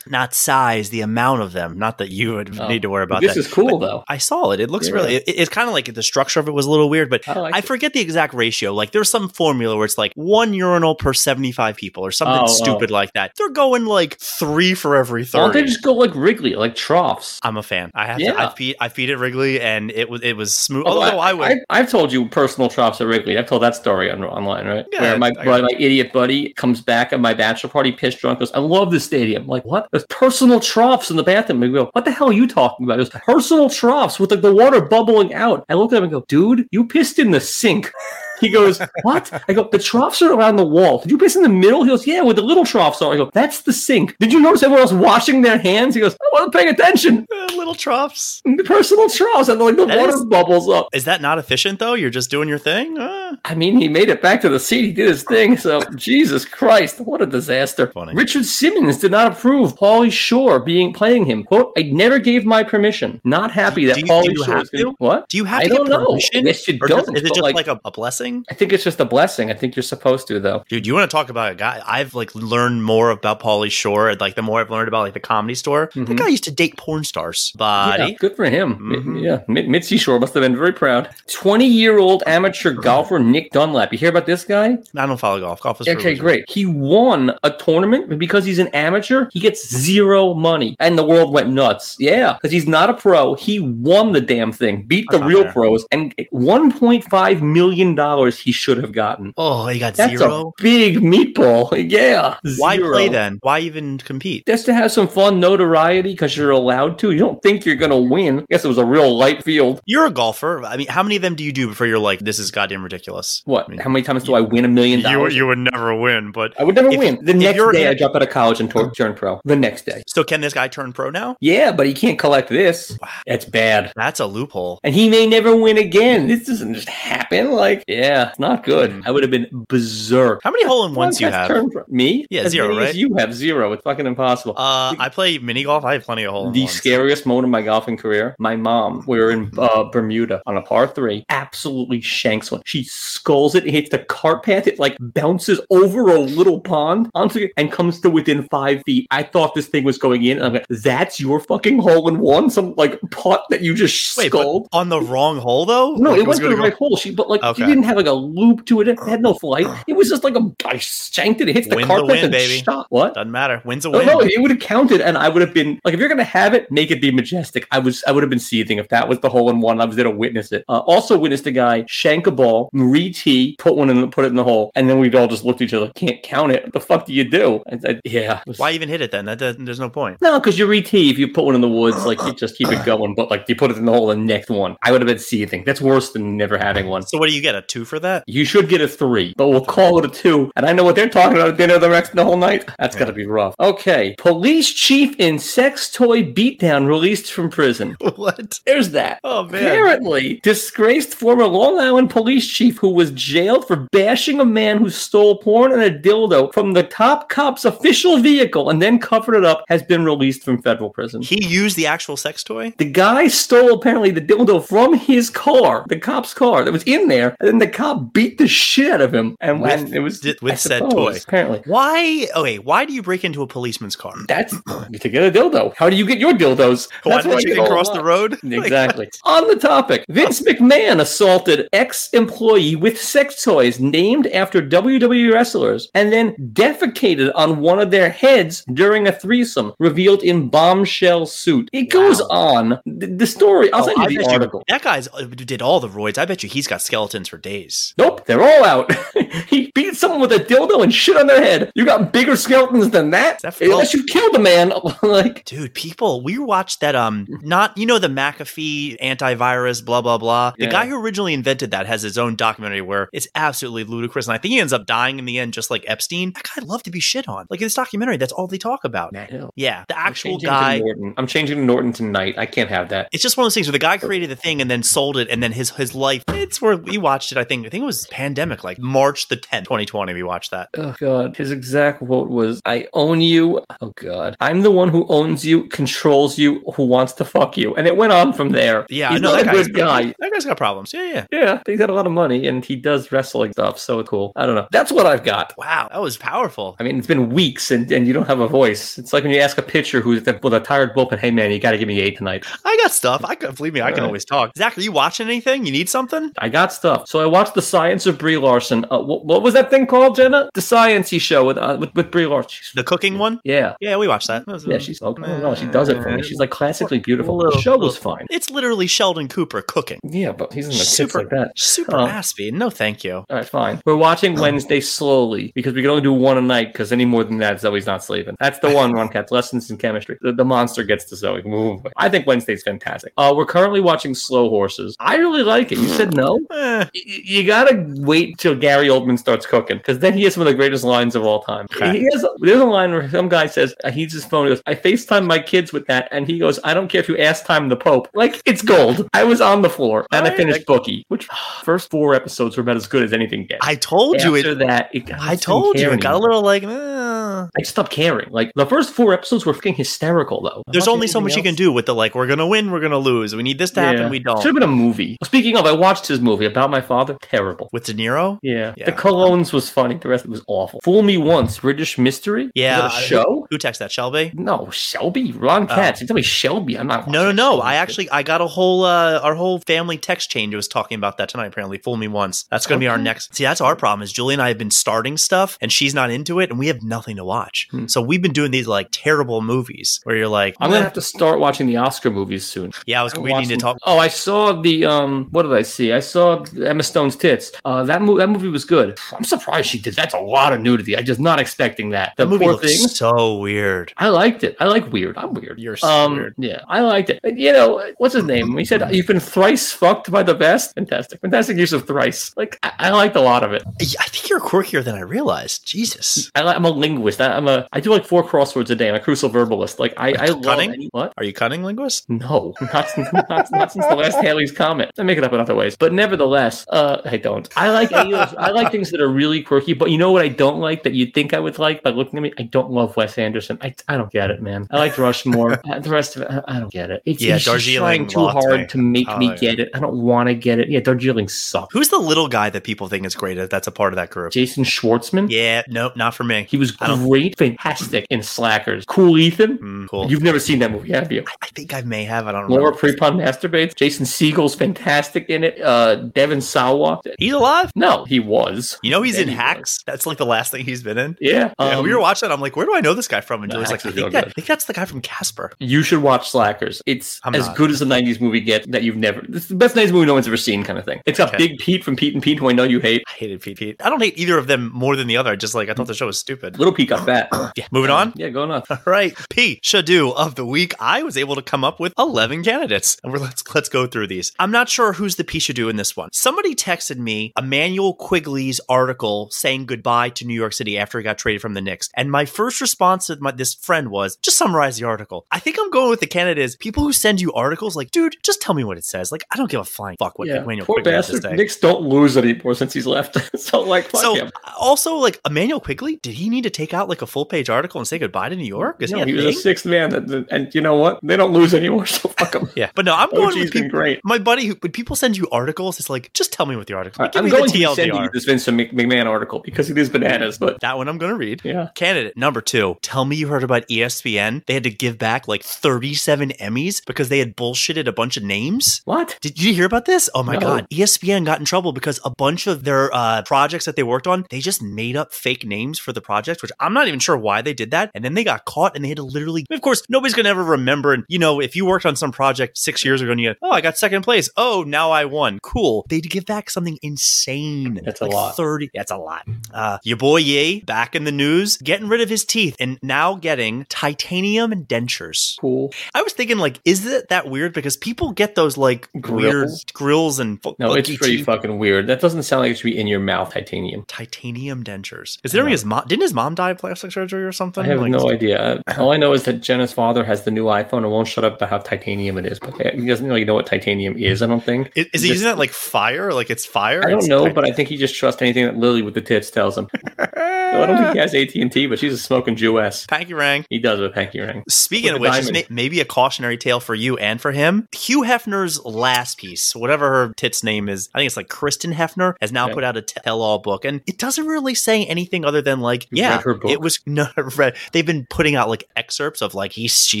[0.06, 1.78] not size, the amount of them.
[1.78, 2.68] Not that you would Oh.
[2.68, 3.40] need to worry about This that.
[3.40, 4.04] is cool though.
[4.08, 4.60] I saw it.
[4.60, 4.94] It looks Yeah.
[4.94, 5.16] really.
[5.16, 7.38] It, it's kind of like the structure of it was a little weird, but I
[7.38, 7.64] like I it.
[7.64, 8.72] forget the exact ratio.
[8.72, 12.44] Like there's some formula where it's like one urinal per 75 people or something Oh,
[12.44, 12.46] oh.
[12.46, 13.32] stupid like that.
[13.36, 17.38] They're going like three for every Why don't they just go like Wrigley, like troughs?
[17.42, 17.90] I'm a fan.
[17.94, 18.32] I have Yeah.
[18.32, 18.40] to.
[18.50, 18.76] I feed.
[18.80, 20.86] I feed it Wrigley, and it was it was smooth.
[20.86, 21.58] Although Although I, would.
[21.70, 23.36] I, have told you personal troughs at Wrigley.
[23.38, 24.84] I've told that story on, online, right?
[24.92, 28.18] Yeah, Where my, I- my, my idiot buddy comes back at my bachelor party, pissed
[28.20, 29.42] drunk, goes, I love this stadium.
[29.42, 29.88] I'm like, what?
[29.90, 31.60] There's personal troughs in the bathroom.
[31.60, 32.96] We go, what the hell are you talking about?
[32.96, 35.64] There's personal troughs with like, the water bubbling out.
[35.68, 37.90] I look at him and go, dude, you pissed in the sink.
[38.40, 39.30] He goes, What?
[39.48, 40.98] I go, The troughs are around the wall.
[41.00, 41.82] Did you piss in the middle?
[41.84, 43.12] He goes, Yeah, where the little troughs are.
[43.12, 44.16] I go, That's the sink.
[44.18, 45.94] Did you notice everyone else washing their hands?
[45.94, 47.26] He goes, I wasn't paying attention.
[47.44, 48.40] Uh, little troughs.
[48.44, 50.88] The personal troughs and like the That water is- bubbles up.
[50.92, 51.94] Is that not efficient though?
[51.94, 52.96] You're just doing your thing.
[52.98, 54.82] Uh, I mean, he made it back to the seat.
[54.84, 55.56] He did his thing.
[55.56, 57.88] So, Jesus Christ, what a disaster.
[57.92, 58.14] Funny.
[58.14, 61.44] Richard Simmons did not approve Pauly Shore being playing him.
[61.44, 63.20] Quote, I never gave my permission.
[63.24, 65.28] Not happy that Do you- Pauly do you Shore gonna- What?
[65.28, 66.06] do you have I to don't know.
[66.06, 66.46] permission?
[66.46, 67.16] Yes, you Or don't.
[67.16, 67.90] is it just like- like, a, a
[68.24, 68.44] blessing?
[68.50, 69.50] I think it's just a blessing.
[69.50, 70.64] I think you're supposed to, though.
[70.68, 71.82] Dude, you want to talk about a guy?
[71.86, 74.14] I've like learned more about Pauly Shore.
[74.14, 76.16] Like the more I've learned about like the comedy store, the Mhm.
[76.16, 77.52] guy used to date porn stars.
[77.56, 78.76] Buddy, Yeah, good for him.
[78.78, 79.22] Mhm.
[79.22, 81.08] Yeah, Mi- Mitzi Shore must have been very proud.
[81.30, 83.92] 20 year old amateur golfer Nick Dunlap.
[83.92, 84.78] You hear about this guy?
[84.96, 85.60] I don't follow golf.
[85.60, 86.20] Golf is Okay, losers.
[86.20, 86.44] great.
[86.50, 90.76] He won a tournament, because he's an amateur, he gets zero money.
[90.80, 91.96] And the world went nuts.
[91.98, 93.34] Yeah, because he's not a pro.
[93.34, 95.52] He won the damn thing, beat the real fair.
[95.52, 99.32] pros, and $1.5 million he should have gotten.
[99.36, 100.52] Oh, he got That's zero.
[100.58, 101.70] a big meatball.
[101.94, 102.36] Yeah.
[102.58, 102.92] Why Zero.
[102.92, 103.38] play then?
[103.42, 104.44] Why even compete?
[104.46, 107.10] Just to have some fun notoriety because you're allowed to.
[107.12, 108.40] You don't think you're going to win.
[108.40, 109.80] I guess it was a real light field.
[109.86, 110.62] You're a golfer.
[110.64, 112.82] I mean, how many of them do you do before you're like, this is goddamn
[112.82, 113.42] ridiculous?
[113.44, 113.66] What?
[113.66, 115.38] I mean, How many times do I win a million dollars?
[115.40, 117.18] would never win, but I would never if- win.
[117.24, 119.40] The next day, in a- I drop out of college and tor- turn pro.
[119.44, 120.02] The next day.
[120.06, 121.36] so can this guy turn pro now?
[121.40, 122.96] Yeah, but he can't collect this.
[123.26, 123.92] That's bad.
[123.96, 124.80] That's a loophole.
[124.82, 126.26] And he may never win again.
[126.28, 127.52] This doesn't just happen.
[127.52, 128.90] Like, yeah, it's not good.
[128.90, 129.02] Mm.
[129.06, 130.40] I would have been berserk.
[130.42, 131.48] How many hole in ones you have?
[131.48, 132.26] pro- Me?
[132.30, 132.94] Yeah, As zero, right?
[132.94, 133.72] You have zero.
[133.72, 134.54] It's fucking impossible.
[134.56, 135.84] Uh, I play mini golf.
[135.84, 138.34] I have plenty of hole in the scariest moment of my golfing career.
[138.38, 142.62] My mom, we were in uh, Bermuda on a par three, absolutely shanks one.
[142.64, 147.38] She sculls it, hits the cart path, it like bounces over a little pond onto
[147.40, 149.06] it and comes to within five feet.
[149.10, 150.38] I thought this thing was going in.
[150.38, 152.50] And I'm like, that's your fucking hole in one?
[152.50, 154.68] Some like putt that you just Wait, sculled?
[154.72, 155.94] on the wrong hole though?
[155.96, 156.96] No, Like, it was went to the right hole.
[156.96, 157.62] She, but like, Okay.
[157.62, 158.88] she didn't have have like a loop to it.
[158.88, 159.66] It had no flight.
[159.88, 161.48] It was just like a I shanked it.
[161.48, 162.58] It hits the Win the carpet win, and baby.
[162.58, 162.86] stop.
[162.88, 163.14] What?
[163.14, 163.60] Doesn't matter.
[163.64, 164.06] Wins a No, win.
[164.06, 166.54] no, it would have counted, and I would have been like, if you're gonna have
[166.54, 167.66] it, make it be majestic.
[167.70, 169.80] I was, I would have been seething if that was the hole in one.
[169.80, 170.64] I was there to witness it.
[170.68, 174.28] Uh, also witnessed a guy shank a ball, re-tee, put one in, the, put it
[174.28, 175.90] in the hole, and then we'd all just looked at each other.
[175.94, 176.64] Can't count it.
[176.64, 177.62] What the fuck do you do?
[177.70, 178.42] I, I, yeah.
[178.46, 179.24] was- Why even hit it then?
[179.26, 180.20] That doesn't, there's no point.
[180.22, 181.10] No, because you re-tee.
[181.10, 183.14] If you put one in the woods, like you just keep it going.
[183.14, 185.18] But like you put it in the hole, the next one, I would have been
[185.18, 185.64] seething.
[185.64, 187.02] That's worse than never having one.
[187.02, 187.54] So what do you get?
[187.54, 188.24] A two for that?
[188.26, 190.50] You should get a three, but we'll call it a two.
[190.56, 192.68] And I know what they're talking about at dinner the next the whole night.
[192.78, 193.54] That's got to be rough.
[193.60, 197.96] Okay, police chief in sex toy beatdown released from prison.
[198.16, 198.60] what?
[198.66, 199.20] There's that.
[199.24, 199.64] Oh man.
[199.64, 204.90] Apparently, disgraced former Long Island police chief who was jailed for bashing a man who
[204.90, 209.44] stole porn and a dildo from the top cop's official vehicle and then covered it
[209.44, 211.22] up has been released from federal prison.
[211.22, 212.72] He used the actual sex toy?
[212.78, 217.08] The guy stole apparently the dildo from his car, the cop's car that was in
[217.08, 219.36] there, and then the cop beat the shit out of him.
[219.40, 219.60] And
[219.94, 221.16] it was di- with said toy.
[221.22, 221.62] apparently.
[221.66, 222.28] Why?
[222.34, 224.14] Okay, why do you break into a policeman's car?
[224.28, 225.74] That's to get a dildo.
[225.76, 226.88] How do you get your dildos?
[227.02, 228.38] Why That's I you get can all cross the road?
[228.64, 229.08] Exactly.
[229.24, 236.12] On the topic, Vince McMahon assaulted ex-employee with sex toys named after WWE wrestlers and
[236.12, 241.68] then defecated on one of their heads during a threesome, revealed in bombshell suit.
[241.72, 242.28] It goes Wow.
[242.28, 242.80] on.
[242.86, 244.62] The, the story, I'll Oh, send you the bet you- article.
[244.68, 246.18] that guy's uh, did all the roids.
[246.18, 247.63] I bet you he's got skeletons for days.
[247.98, 248.92] Nope, they're all out.
[249.48, 251.72] he beat someone with a dildo and shit on their head.
[251.74, 253.40] You got bigger skeletons than that?
[253.42, 254.72] That Unless you killed a man.
[255.02, 260.18] like, Dude, people, we watched that um not you know the McAfee antivirus, blah blah
[260.18, 260.52] blah.
[260.58, 260.70] The Yeah.
[260.70, 264.26] guy who originally invented that has his own documentary where it's absolutely ludicrous.
[264.26, 266.32] And I think he ends up dying in the end, just like Epstein.
[266.34, 267.46] That guy loved to be shit on.
[267.50, 269.12] Like in this documentary, that's all they talk about.
[269.12, 269.50] Matt Hill.
[269.56, 270.82] Yeah, the I'm actual guy.
[271.16, 272.34] I'm changing to Norton tonight.
[272.38, 273.08] I can't have that.
[273.12, 275.16] It's just one of those things where the guy created the thing and then sold
[275.16, 276.24] it, and then his his life.
[276.28, 277.38] It's where we watched it.
[277.38, 280.14] I think I think it was pandemic, like March the tenth, twenty twenty.
[280.14, 280.70] We watched that.
[280.76, 281.36] Oh god.
[281.36, 283.62] His exact quote was, I own you.
[283.80, 284.36] Oh god.
[284.40, 287.74] I'm the one who owns you, controls you, who wants to fuck you.
[287.74, 288.86] And it went on from there.
[288.88, 290.14] Yeah, He's no, not that a guy's good guy.
[290.18, 290.92] That guy's got problems.
[290.92, 291.26] Yeah, yeah.
[291.30, 294.32] Yeah, he's got a lot of money and he does wrestling stuff, so cool.
[294.36, 294.66] I don't know.
[294.70, 295.52] That's what I've got.
[295.58, 296.76] Wow, that was powerful.
[296.78, 298.98] I mean, it's been weeks and, and you don't have a voice.
[298.98, 301.58] It's like when you ask a pitcher who's with a tired bullpen, hey man, you
[301.58, 302.44] got to give me eight tonight.
[302.64, 303.24] I got stuff.
[303.24, 303.80] I can believe me.
[303.80, 304.06] I can Alright.
[304.06, 304.52] always talk.
[304.56, 305.66] Zach, are you watching anything?
[305.66, 306.32] You need something?
[306.38, 307.08] I got stuff.
[307.08, 308.84] So I watched The Science of Brie Larson.
[308.90, 310.48] Uh, what, what was that thing called, Jenna?
[310.54, 312.60] The Science show with, uh, with, with Brie Larson.
[312.74, 313.40] The cooking one?
[313.44, 313.74] yeah.
[313.80, 314.46] Yeah, we watched that.
[314.46, 316.22] That Yeah, she's like, oh, no, she does it for me.
[316.22, 317.36] She's like classically beautiful.
[317.38, 318.26] The Little- show was fine.
[318.30, 320.00] It's literally Sheldon Cooper cooking.
[320.04, 321.52] Yeah, but he's in the Super, like that.
[321.58, 322.06] super Oh.
[322.06, 322.50] aspy.
[322.50, 323.16] No, thank you.
[323.16, 323.80] All right, fine.
[323.84, 327.24] We're watching Wednesday slowly because we can only do one a night because any more
[327.24, 328.36] than that, Zoe's not sleeping.
[328.40, 329.30] That's the one, Ron Katz.
[329.32, 330.18] Lessons in chemistry.
[330.22, 331.42] The, the monster gets to Zoe.
[331.42, 331.86] Move.
[331.96, 333.12] I think Wednesday's fantastic.
[333.16, 334.96] Uh, we're currently watching Slow Horses.
[335.00, 335.78] I really like it.
[335.78, 336.38] You said no?
[336.52, 336.84] Eh,
[337.26, 340.54] You gotta wait till Gary Oldman starts cooking because then he has some of the
[340.54, 341.66] greatest lines of all time.
[341.74, 341.98] Okay.
[341.98, 344.46] He has there's a line where some guy says uh, he's his phone.
[344.46, 347.08] He goes, "I FaceTime my kids with that," and he goes, "I don't care if
[347.08, 349.08] you ask time the Pope." Like it's gold.
[349.14, 351.26] I was on the floor and I finished Bookie, which
[351.62, 353.66] first four episodes were about as good as anything gets.
[353.66, 354.58] I told you After it.
[354.66, 356.62] that, it I told you it got a little like.
[356.62, 357.46] eh.
[357.58, 358.28] I stopped caring.
[358.30, 360.62] Like the first four episodes were fucking hysterical, though.
[360.70, 362.14] There's only so much you can do with the like.
[362.14, 362.70] We're gonna win.
[362.70, 363.34] We're gonna lose.
[363.34, 364.10] We need this to happen.
[364.10, 364.36] We don't.
[364.38, 365.16] Should have been a movie.
[365.24, 367.13] Speaking of, I watched his movie about my father.
[367.22, 367.68] Terrible.
[367.72, 368.38] With De Niro.
[368.42, 368.74] Yeah.
[368.76, 368.86] Yeah.
[368.86, 369.96] The Colognes was funny.
[369.96, 370.80] The rest was awful.
[370.82, 372.50] Fool Me Once, British Mystery.
[372.54, 373.46] Yeah, Is that I- a show?
[373.50, 373.92] Who texted that?
[373.92, 374.32] Shelby.
[374.34, 375.32] No, Shelby.
[375.32, 376.00] Wrong cat.
[376.00, 376.78] You tell me Shelby.
[376.78, 377.08] I'm not.
[377.08, 377.50] No, no, no.
[377.52, 377.62] Shelby.
[377.62, 381.18] I actually I got a whole uh our whole family text change was talking about
[381.18, 381.46] that tonight.
[381.46, 382.44] Apparently, fool me once.
[382.50, 383.34] That's gonna be our next.
[383.34, 384.02] See, that's our problem.
[384.02, 386.66] Is Julie and I have been starting stuff, and she's not into it, and we
[386.68, 387.68] have nothing to watch.
[387.70, 387.86] Hmm.
[387.86, 391.00] So we've been doing these like terrible movies where you're like, I'm gonna have to
[391.02, 392.72] start watching the Oscar movies soon.
[392.86, 393.14] yeah, I was.
[393.14, 393.76] I We need to talk.
[393.84, 395.28] Oh, I saw the um.
[395.30, 395.92] What did I see?
[395.92, 397.52] I saw Emma Stone's tits.
[397.64, 398.18] Uh, that movie.
[398.20, 398.98] That movie was good.
[399.12, 399.94] I'm surprised she did.
[399.94, 400.96] That's a lot of nudity.
[400.96, 402.14] I just not expecting that.
[402.16, 402.96] The That movie poor looks things.
[402.96, 403.92] so weird.
[403.98, 404.56] I liked it.
[404.60, 405.18] I like weird.
[405.18, 405.58] I'm weird.
[405.58, 406.34] You're so um, weird.
[406.38, 407.20] Yeah, I liked it.
[407.24, 408.56] You know, what's his name?
[408.56, 410.74] He said you've been thrice fucked by the best.
[410.74, 412.32] Fantastic, fantastic use of thrice.
[412.36, 413.62] Like I, I liked a lot of it.
[413.80, 415.66] I think you're quirkier than I realized.
[415.66, 416.30] Jesus.
[416.34, 417.20] I, I'm a linguist.
[417.20, 417.68] I, I'm a.
[417.72, 418.88] I do like four crosswords a day.
[418.88, 419.78] I'm a cruciverbalist.
[419.78, 420.72] Like I, I love Cunning?
[420.72, 421.12] any, what?
[421.18, 422.08] Are you cunning linguist?
[422.08, 424.90] No, not since, not, not since the last Halley's Comet.
[424.98, 427.48] I make it up in other ways, but nevertheless, uh, I don't.
[427.56, 429.72] I like any of those, I like things that are really quirky.
[429.74, 432.18] But you know what I don't like that you'd think I would like by looking
[432.18, 432.32] at me.
[432.38, 433.58] I don't love Wes Anderson.
[433.60, 434.66] I, I don't get it, man.
[434.70, 435.60] I like Rushmore.
[435.74, 437.02] Uh, the rest of it, I, I don't get it.
[437.06, 438.66] It's, Yeah, Darjeeling trying too hard me.
[438.66, 439.36] to make Oh, me yeah.
[439.36, 439.70] get it.
[439.74, 440.68] I don't want to get it.
[440.68, 441.72] Yeah, Darjeeling sucks.
[441.72, 443.34] Who's the little guy that people think is great?
[443.50, 444.32] That's a part of that group.
[444.32, 445.30] Jason Schwartzman.
[445.30, 446.46] Yeah, nope, not for me.
[446.50, 448.84] He was great, fantastic in Slackers.
[448.84, 449.58] Cool Ethan.
[449.58, 450.10] Mm, cool.
[450.10, 451.24] You've never seen that movie, have you?
[451.42, 452.26] I think I may have.
[452.26, 452.78] I don't Laura remember.
[452.78, 453.74] Prepon masturbates.
[453.74, 455.60] Jason Segel's fantastic in it.
[455.60, 457.16] Uh, Devon Sawa walked it.
[457.18, 457.70] He's alive.
[457.74, 458.78] No, he was.
[458.82, 459.82] You know he's in he Hacks.
[459.86, 461.16] That's like the last thing he's been in.
[461.20, 461.52] Yeah.
[461.58, 462.30] Yeah, um, we were watching.
[462.30, 463.42] I'm like, where do I know this guy from?
[463.42, 464.28] And Julie's like, I think, that.
[464.28, 465.50] I think that's the guy from Casper.
[465.58, 466.80] You should watch Slackers.
[466.86, 467.56] It's I'm as not.
[467.56, 469.20] good as a '90s movie gets that you've never.
[469.28, 471.00] It's the best '90s movie no one's ever seen, kind of thing.
[471.06, 471.48] It's got Okay.
[471.48, 473.02] Big Pete from Pete and Pete, who I know you hate.
[473.08, 473.76] I hated Pete Pete.
[473.84, 475.32] I don't hate either of them more than the other.
[475.32, 476.58] I just like I thought the show was stupid.
[476.58, 477.28] Little Pete got fat.
[477.56, 478.12] Yeah, moving on.
[478.16, 478.62] Yeah, going on.
[478.70, 480.74] All right, Pishadoo of the week.
[480.80, 484.08] I was able to come up with eleven candidates, and we're, let's let's go through
[484.08, 484.32] these.
[484.38, 486.08] I'm not sure who's the Pishadoo in this one.
[486.12, 491.18] Somebody texted me Immanuel Quickley's article saying goodbye to New York City after he got
[491.18, 494.78] traded from the Knicks, and my first response to my, this friend was just summarize
[494.78, 495.26] the article.
[495.30, 498.40] I think I'm going with the Canada's people who send you articles like, dude, just
[498.40, 499.12] tell me what it says.
[499.12, 501.30] Like, I don't give a flying fuck what yeah, Immanuel poor Quickley has to bastard.
[501.30, 501.36] say.
[501.36, 503.16] Knicks don't lose anymore since he's left.
[503.38, 504.30] so like, fuck So him.
[504.58, 507.80] also like Immanuel Quickley, did he need to take out like a full page article
[507.80, 508.82] and say goodbye to New York?
[508.82, 510.98] Is No, he he was a sixth man, that, and you know what?
[511.02, 512.48] They don't lose anymore, so fuck him.
[512.56, 513.70] Yeah, but no, I'm going OG's with people.
[513.70, 514.00] great.
[514.04, 516.74] My buddy, who when people send you articles, it's like just tell me what the
[516.74, 517.04] article.
[517.04, 518.04] Right, I'm going the to be sending TLDR.
[518.04, 521.16] you this Vincent McMahon article because it is bananas, but That one I'm going to
[521.18, 521.40] read.
[521.44, 521.68] yeah.
[521.74, 522.76] Candidate number two.
[522.82, 524.44] Tell me you heard about ESPN.
[524.46, 528.22] They had to give back like 37 Emmys because they had bullshitted a bunch of
[528.22, 528.82] names.
[528.84, 529.18] What?
[529.20, 530.08] Did you hear about this?
[530.14, 530.40] Oh my No.
[530.40, 530.66] god!
[530.70, 534.26] ESPN got in trouble because a bunch of their uh, projects that they worked on,
[534.30, 537.42] they just made up fake names for the projects, which I'm not even sure why
[537.42, 537.90] they did that.
[537.94, 539.46] And then they got caught, and they had to literally.
[539.50, 540.92] Of course, nobody's gonna ever remember.
[540.92, 543.50] And you know, if you worked on some project six years ago and you, oh,
[543.50, 544.28] I got second place.
[544.36, 545.38] Oh, now I won.
[545.42, 545.86] Cool.
[545.88, 547.80] They'd give back something insane.
[547.84, 548.36] That's a lot.
[548.36, 548.70] Thirty.
[548.74, 549.26] That's a lot.
[549.52, 553.14] Uh, your boy Ye back in the news, getting rid of his teeth and now
[553.14, 555.38] getting titanium dentures.
[555.40, 555.72] Cool.
[555.94, 557.52] I was thinking, like, is it that weird?
[557.52, 559.64] Because people get those like weird Grills?
[559.72, 561.26] grills and fu- No, it's pretty teeth.
[561.26, 561.86] fucking weird.
[561.86, 563.84] That doesn't sound like it should be in your mouth, titanium.
[563.88, 565.18] titanium dentures.
[565.24, 565.50] Is there No.
[565.50, 565.84] his mom?
[565.86, 567.64] Didn't his mom die of plastic surgery or something?
[567.64, 568.62] I have Like, no idea.
[568.78, 571.36] All I know is that Jenna's father has the new iPhone and won't shut up
[571.36, 572.38] about how titanium it is.
[572.38, 574.22] But he doesn't really know what titanium is.
[574.22, 574.70] I don't think.
[574.74, 576.12] Is, is he Just- using that like fire?
[576.12, 576.84] Like it's fire?
[576.84, 579.30] I don't know, but I think he just trusts anything that Lily with the tits
[579.30, 579.68] tells him.
[580.54, 582.86] No, I don't think he has AT and T, but she's a smoking Jewess.
[582.86, 583.44] Panky rang.
[583.50, 584.44] He does with Hanky Ring.
[584.48, 587.66] Speaking With of which, may, maybe a cautionary tale for you and for him.
[587.72, 592.14] Hugh Hefner's last piece, whatever her tit's name is, I think it's like Kristen Hefner,
[592.20, 595.60] has now put out a tell-all book, and it doesn't really say anything other than
[595.60, 596.50] like, You yeah, her book?
[596.50, 597.56] it was no read.
[597.72, 600.00] They've been putting out like excerpts of like he she